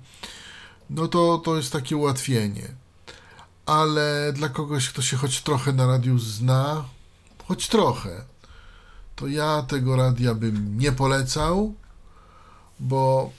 No 0.90 1.08
to, 1.08 1.38
to 1.38 1.58
jest 1.58 1.72
takie 1.72 1.98
ułatwienie. 1.98 2.83
Ale 3.66 4.34
dla 4.36 4.50
kogoś, 4.50 4.90
kto 4.90 5.02
się 5.02 5.18
choć 5.18 5.42
trochę 5.42 5.74
na 5.74 5.88
radiu 5.88 6.20
zna, 6.20 6.86
choć 7.48 7.68
trochę, 7.68 8.26
to 9.16 9.28
ja 9.28 9.62
tego 9.68 9.96
radia 9.96 10.36
bym 10.36 10.80
nie 10.80 10.92
polecał, 10.92 11.74
bo 12.80 13.32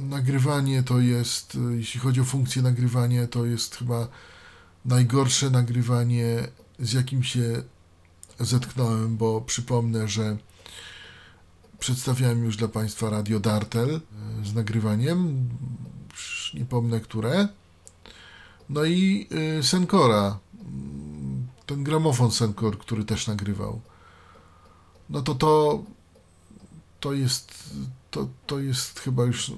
nagrywanie 0.00 0.82
to 0.82 1.00
jest, 1.00 1.58
jeśli 1.70 2.00
chodzi 2.00 2.20
o 2.20 2.24
funkcję 2.24 2.62
nagrywania, 2.62 3.26
to 3.26 3.44
jest 3.44 3.76
chyba 3.76 4.08
najgorsze 4.84 5.50
nagrywanie, 5.50 6.48
z 6.78 6.92
jakim 6.92 7.22
się 7.22 7.62
zetknąłem, 8.40 9.16
bo 9.16 9.40
przypomnę, 9.40 10.08
że 10.08 10.36
przedstawiałem 11.78 12.44
już 12.44 12.56
dla 12.56 12.68
Państwa 12.68 13.10
Radio 13.10 13.40
Dartel 13.40 13.90
y, 13.90 14.00
z 14.44 14.54
nagrywaniem, 14.54 15.48
nie 16.54 16.64
pomnę 16.64 17.00
które. 17.00 17.48
No 18.68 18.84
i 18.84 19.28
y, 19.58 19.62
Senkora, 19.62 20.38
ten 21.66 21.84
gramofon 21.84 22.30
Senkor, 22.30 22.78
który 22.78 23.04
też 23.04 23.26
nagrywał. 23.26 23.80
No 25.10 25.22
to 25.22 25.34
to, 25.34 25.82
to 27.00 27.12
jest, 27.12 27.74
to, 28.10 28.28
to 28.46 28.58
jest 28.58 29.00
chyba 29.00 29.24
już 29.24 29.52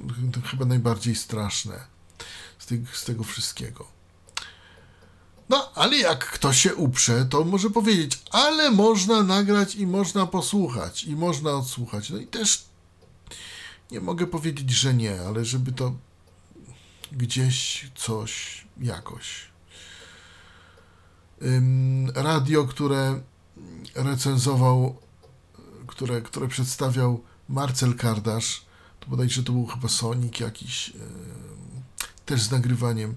chyba 0.50 0.64
najbardziej 0.64 1.14
straszne 1.14 1.80
z, 2.58 2.66
tych, 2.66 2.96
z 2.96 3.04
tego 3.04 3.24
wszystkiego. 3.24 3.86
No, 5.48 5.72
ale 5.74 5.96
jak 5.96 6.30
ktoś 6.30 6.60
się 6.60 6.74
uprze, 6.74 7.24
to 7.24 7.44
może 7.44 7.70
powiedzieć, 7.70 8.22
ale 8.30 8.70
można 8.70 9.22
nagrać 9.22 9.74
i 9.74 9.86
można 9.86 10.26
posłuchać, 10.26 11.04
i 11.04 11.16
można 11.16 11.50
odsłuchać. 11.50 12.10
No 12.10 12.18
i 12.18 12.26
też 12.26 12.64
nie 13.90 14.00
mogę 14.00 14.26
powiedzieć, 14.26 14.70
że 14.70 14.94
nie, 14.94 15.20
ale 15.20 15.44
żeby 15.44 15.72
to 15.72 15.92
gdzieś 17.12 17.90
coś 17.94 18.64
jakoś. 18.80 19.48
Radio, 22.14 22.64
które 22.64 23.20
recenzował, 23.94 24.96
które, 25.86 26.22
które 26.22 26.48
przedstawiał 26.48 27.20
Marcel 27.48 27.94
Kardasz, 27.94 28.64
to 29.00 29.06
bodajże 29.08 29.42
to 29.42 29.52
był 29.52 29.66
chyba 29.66 29.88
Sonic 29.88 30.40
jakiś, 30.40 30.92
też 32.26 32.42
z 32.42 32.50
nagrywaniem. 32.50 33.14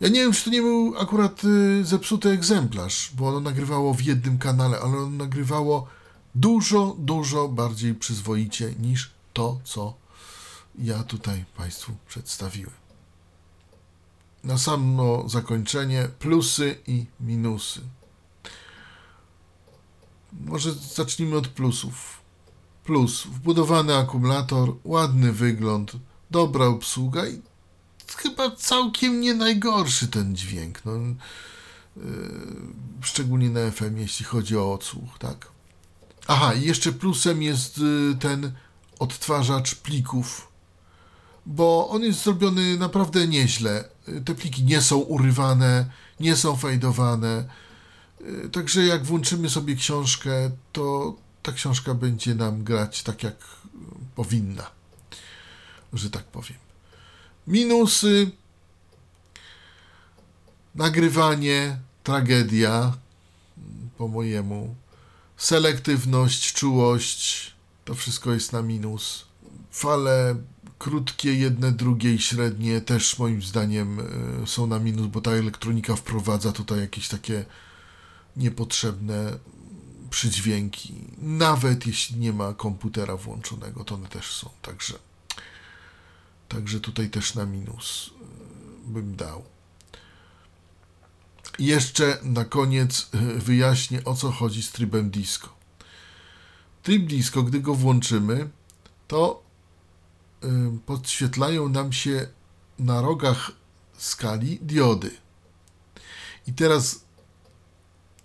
Ja 0.00 0.08
nie 0.08 0.20
wiem, 0.20 0.32
czy 0.32 0.44
to 0.44 0.50
nie 0.50 0.62
był 0.62 0.94
akurat 0.98 1.44
y, 1.44 1.84
zepsuty 1.84 2.30
egzemplarz, 2.30 3.10
bo 3.14 3.28
ono 3.28 3.40
nagrywało 3.40 3.94
w 3.94 4.02
jednym 4.02 4.38
kanale, 4.38 4.80
ale 4.80 4.96
ono 4.96 5.10
nagrywało 5.10 5.86
dużo, 6.34 6.96
dużo 6.98 7.48
bardziej 7.48 7.94
przyzwoicie 7.94 8.74
niż 8.78 9.10
to, 9.32 9.60
co 9.64 9.94
ja 10.78 11.02
tutaj 11.02 11.44
Państwu 11.56 11.92
przedstawiłem. 12.08 12.85
Na 14.46 14.58
samo 14.58 15.28
zakończenie 15.28 16.08
plusy 16.18 16.78
i 16.86 17.06
minusy. 17.20 17.80
Może 20.32 20.72
zacznijmy 20.72 21.36
od 21.36 21.48
plusów. 21.48 22.20
Plus, 22.84 23.24
wbudowany 23.24 23.96
akumulator, 23.96 24.74
ładny 24.84 25.32
wygląd, 25.32 25.92
dobra 26.30 26.66
obsługa 26.66 27.26
i 27.26 27.42
chyba 28.16 28.50
całkiem 28.50 29.20
nie 29.20 29.34
najgorszy 29.34 30.08
ten 30.08 30.36
dźwięk. 30.36 30.84
No, 30.84 30.92
yy, 30.92 32.02
szczególnie 33.00 33.50
na 33.50 33.70
FM, 33.70 33.96
jeśli 33.96 34.24
chodzi 34.26 34.56
o 34.56 34.72
odsłuch, 34.72 35.18
tak. 35.18 35.48
Aha, 36.26 36.54
i 36.54 36.62
jeszcze 36.62 36.92
plusem 36.92 37.42
jest 37.42 37.78
y, 37.78 38.16
ten 38.20 38.52
odtwarzacz 38.98 39.74
plików, 39.74 40.48
bo 41.46 41.88
on 41.88 42.02
jest 42.02 42.24
zrobiony 42.24 42.76
naprawdę 42.76 43.28
nieźle. 43.28 43.95
Te 44.24 44.34
pliki 44.34 44.64
nie 44.64 44.82
są 44.82 44.96
urywane, 44.96 45.90
nie 46.20 46.36
są 46.36 46.56
fejdowane. 46.56 47.48
Y, 48.20 48.48
Także 48.48 48.86
jak 48.86 49.04
włączymy 49.04 49.50
sobie 49.50 49.76
książkę, 49.76 50.50
to 50.72 51.16
ta 51.42 51.52
książka 51.52 51.94
będzie 51.94 52.34
nam 52.34 52.64
grać 52.64 53.02
tak, 53.02 53.22
jak 53.22 53.36
powinna, 54.14 54.70
że 55.92 56.10
tak 56.10 56.24
powiem. 56.24 56.58
Minusy. 57.46 58.30
Nagrywanie, 60.74 61.78
tragedia, 62.04 62.92
po 63.98 64.08
mojemu. 64.08 64.74
Selektywność, 65.36 66.52
czułość, 66.52 67.54
to 67.84 67.94
wszystko 67.94 68.32
jest 68.32 68.52
na 68.52 68.62
minus. 68.62 69.24
Fale 69.70 70.36
krótkie, 70.78 71.34
jedne, 71.34 71.72
drugie 71.72 72.14
i 72.14 72.18
średnie 72.18 72.80
też 72.80 73.18
moim 73.18 73.42
zdaniem 73.42 74.00
y, 74.42 74.46
są 74.46 74.66
na 74.66 74.78
minus, 74.78 75.06
bo 75.06 75.20
ta 75.20 75.30
elektronika 75.30 75.96
wprowadza 75.96 76.52
tutaj 76.52 76.80
jakieś 76.80 77.08
takie 77.08 77.44
niepotrzebne 78.36 79.38
przydźwięki. 80.10 80.94
Nawet 81.18 81.86
jeśli 81.86 82.16
nie 82.16 82.32
ma 82.32 82.54
komputera 82.54 83.16
włączonego, 83.16 83.84
to 83.84 83.94
one 83.94 84.08
też 84.08 84.32
są. 84.32 84.50
Także, 84.62 84.94
także 86.48 86.80
tutaj 86.80 87.10
też 87.10 87.34
na 87.34 87.46
minus 87.46 88.06
y, 88.06 88.90
bym 88.90 89.16
dał. 89.16 89.44
Jeszcze 91.58 92.18
na 92.22 92.44
koniec 92.44 93.10
y, 93.14 93.40
wyjaśnię 93.40 94.04
o 94.04 94.14
co 94.14 94.30
chodzi 94.30 94.62
z 94.62 94.72
trybem 94.72 95.10
disco. 95.10 95.48
Tryb 96.82 97.06
disco, 97.06 97.42
gdy 97.42 97.60
go 97.60 97.74
włączymy, 97.74 98.48
to 99.08 99.45
podświetlają 100.86 101.68
nam 101.68 101.92
się 101.92 102.28
na 102.78 103.00
rogach 103.00 103.52
skali 103.98 104.58
diody. 104.62 105.10
I 106.46 106.52
teraz 106.52 107.00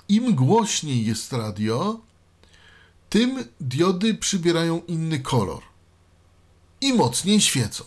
im 0.09 0.35
głośniej 0.35 1.05
jest 1.05 1.33
radio, 1.33 1.99
tym 3.09 3.43
diody 3.61 4.13
przybierają 4.13 4.81
inny 4.87 5.19
kolor 5.19 5.63
i 6.81 6.93
mocniej 6.93 7.41
świecą. 7.41 7.83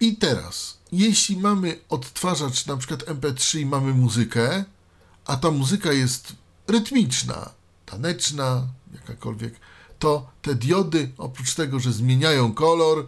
I 0.00 0.16
teraz, 0.16 0.78
jeśli 0.92 1.36
mamy 1.36 1.80
odtwarzacz 1.88 2.66
na 2.66 2.76
przykład 2.76 3.00
MP3 3.00 3.58
i 3.58 3.66
mamy 3.66 3.94
muzykę, 3.94 4.64
a 5.24 5.36
ta 5.36 5.50
muzyka 5.50 5.92
jest 5.92 6.32
rytmiczna, 6.68 7.50
taneczna, 7.86 8.66
jakakolwiek, 8.92 9.54
to 10.02 10.30
te 10.42 10.54
diody, 10.54 11.10
oprócz 11.18 11.54
tego, 11.54 11.80
że 11.80 11.92
zmieniają 11.92 12.54
kolor, 12.54 13.06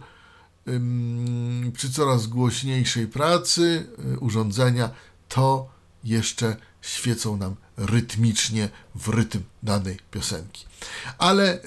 przy 1.73 1.91
coraz 1.91 2.27
głośniejszej 2.27 3.07
pracy 3.07 3.87
y, 4.13 4.19
urządzenia, 4.19 4.89
to 5.29 5.69
jeszcze 6.03 6.55
świecą 6.81 7.37
nam 7.37 7.55
rytmicznie 7.77 8.69
w 8.95 9.07
rytm 9.07 9.41
danej 9.63 9.97
piosenki. 10.11 10.65
Ale 11.17 11.59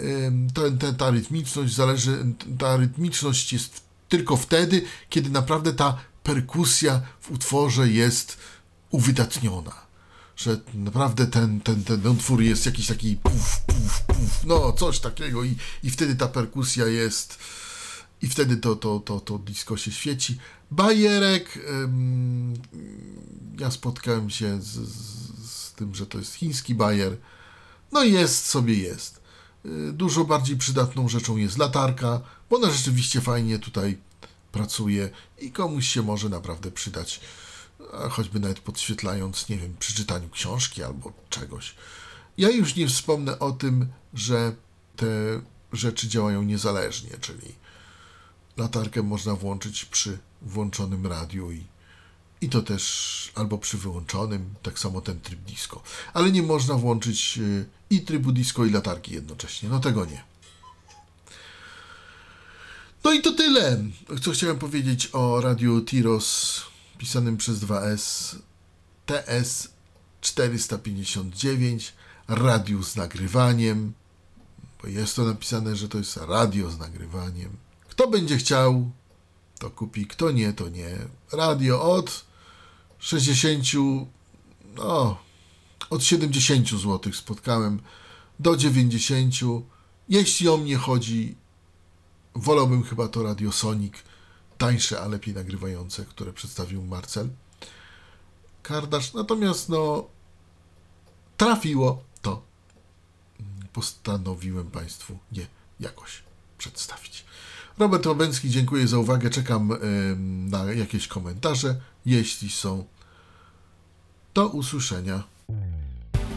ta 0.98 1.10
rytmiczność 1.10 1.74
zależy, 1.74 2.24
ta 2.58 2.76
rytmiczność 2.76 3.52
jest 3.52 3.80
tylko 4.08 4.36
wtedy, 4.36 4.82
kiedy 5.10 5.30
naprawdę 5.30 5.72
ta 5.72 5.98
perkusja 6.22 7.02
w 7.20 7.30
utworze 7.30 7.88
jest 7.88 8.38
uwydatniona. 8.90 9.87
Że 10.38 10.60
naprawdę 10.74 11.26
ten, 11.26 11.60
ten, 11.60 11.84
ten 11.84 12.06
utwór 12.06 12.42
jest 12.42 12.66
jakiś 12.66 12.86
taki 12.86 13.16
puf, 13.16 13.60
puf, 13.66 14.02
puf, 14.06 14.44
no 14.44 14.72
coś 14.72 15.00
takiego 15.00 15.44
i, 15.44 15.56
i 15.82 15.90
wtedy 15.90 16.16
ta 16.16 16.28
perkusja 16.28 16.86
jest 16.86 17.38
i 18.22 18.28
wtedy 18.28 18.56
to, 18.56 18.76
to, 18.76 19.00
to, 19.00 19.20
to 19.20 19.38
disco 19.38 19.76
się 19.76 19.92
świeci. 19.92 20.38
Bajerek, 20.70 21.58
ym, 21.70 22.54
ja 23.60 23.70
spotkałem 23.70 24.30
się 24.30 24.62
z, 24.62 24.66
z, 24.66 25.50
z, 25.50 25.72
tym, 25.72 25.94
że 25.94 26.06
to 26.06 26.18
jest 26.18 26.34
chiński 26.34 26.74
bajer. 26.74 27.16
No 27.92 28.04
jest 28.04 28.46
sobie 28.46 28.74
jest. 28.74 29.20
Y, 29.66 29.92
dużo 29.92 30.24
bardziej 30.24 30.56
przydatną 30.56 31.08
rzeczą 31.08 31.36
jest 31.36 31.58
latarka, 31.58 32.20
bo 32.50 32.56
ona 32.56 32.70
rzeczywiście 32.70 33.20
fajnie 33.20 33.58
tutaj 33.58 33.98
pracuje 34.52 35.10
i 35.38 35.52
komuś 35.52 35.88
się 35.88 36.02
może 36.02 36.28
naprawdę 36.28 36.70
przydać, 36.70 37.20
choćby 38.10 38.40
nawet 38.40 38.60
podświetlając, 38.60 39.48
nie 39.48 39.58
wiem, 39.58 39.76
przy 39.78 39.94
czytaniu 39.94 40.28
książki 40.28 40.82
albo 40.82 41.12
czegoś. 41.30 41.74
Ja 42.38 42.50
już 42.50 42.76
nie 42.76 42.88
wspomnę 42.88 43.38
o 43.38 43.52
tym, 43.52 43.86
że 44.14 44.52
te 44.96 45.06
rzeczy 45.72 46.08
działają 46.08 46.42
niezależnie, 46.42 47.10
czyli 47.20 47.54
latarkę 48.56 49.02
można 49.02 49.34
włączyć 49.34 49.84
przy 49.84 50.18
włączonym 50.42 51.06
radiu 51.06 51.52
i, 51.52 51.64
i 52.40 52.48
to 52.48 52.62
też 52.62 53.32
albo 53.34 53.58
przy 53.58 53.78
wyłączonym, 53.78 54.54
tak 54.62 54.78
samo 54.78 55.00
ten 55.00 55.20
tryb 55.20 55.40
disco. 55.40 55.82
Ale 56.14 56.32
nie 56.32 56.42
można 56.42 56.74
włączyć 56.74 57.38
y, 57.38 57.66
i 57.90 58.00
trybu 58.00 58.32
disco 58.32 58.64
i 58.64 58.70
latarki 58.70 59.14
jednocześnie. 59.14 59.68
No 59.68 59.80
tego 59.80 60.04
nie. 60.04 60.22
No 63.04 63.12
i 63.12 63.22
to 63.22 63.32
tyle, 63.32 63.84
co 64.22 64.30
chciałem 64.30 64.58
powiedzieć 64.58 65.08
o 65.12 65.40
radiu 65.40 65.80
Tiros 65.84 66.60
pisanym 66.98 67.36
przez 67.36 67.58
2S 67.60 68.36
TS 69.06 69.68
459 70.20 71.92
radiu 72.28 72.82
z 72.82 72.96
nagrywaniem, 72.96 73.92
bo 74.82 74.88
jest 74.88 75.16
to 75.16 75.24
napisane, 75.24 75.76
że 75.76 75.88
to 75.88 75.98
jest 75.98 76.16
radio 76.16 76.70
z 76.70 76.78
nagrywaniem. 76.78 77.56
Kto 77.88 78.08
będzie 78.08 78.36
chciał, 78.36 78.90
to 79.58 79.70
kupi, 79.70 80.06
kto 80.06 80.30
nie, 80.30 80.52
to 80.52 80.68
nie. 80.68 80.98
Radio 81.32 81.82
od 81.82 82.24
60, 82.98 83.64
no, 84.76 85.18
od 85.90 86.04
70 86.04 86.68
zł 86.68 87.12
spotkałem 87.12 87.80
do 88.38 88.56
90. 88.56 89.34
Jeśli 90.08 90.48
o 90.48 90.56
mnie 90.56 90.76
chodzi, 90.76 91.34
wolałbym 92.34 92.82
chyba 92.82 93.08
to 93.08 93.22
Radio 93.22 93.52
Sonic, 93.52 93.94
tańsze, 94.58 95.00
a 95.00 95.08
lepiej 95.08 95.34
nagrywające, 95.34 96.04
które 96.04 96.32
przedstawił 96.32 96.82
Marcel 96.82 97.28
Kardasz. 98.62 99.14
Natomiast, 99.14 99.68
no, 99.68 100.08
trafiło 101.36 102.02
to. 102.22 102.42
Postanowiłem 103.72 104.70
Państwu 104.70 105.18
je 105.32 105.46
jakoś 105.80 106.22
przedstawić. 106.58 107.24
Robert 107.78 108.06
Łabęcki, 108.06 108.50
dziękuję 108.50 108.88
za 108.88 108.98
uwagę. 108.98 109.30
Czekam 109.30 109.78
na 110.50 110.64
jakieś 110.64 111.08
komentarze. 111.08 111.80
Jeśli 112.06 112.50
są, 112.50 112.84
do 114.34 114.48
usłyszenia. 114.48 115.22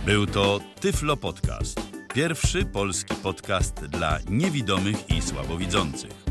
Był 0.05 0.25
to 0.25 0.59
Tyflo 0.79 1.17
Podcast. 1.17 1.79
Pierwszy 2.13 2.65
polski 2.65 3.15
podcast 3.15 3.73
dla 3.73 4.19
niewidomych 4.29 5.09
i 5.09 5.21
słabowidzących. 5.21 6.30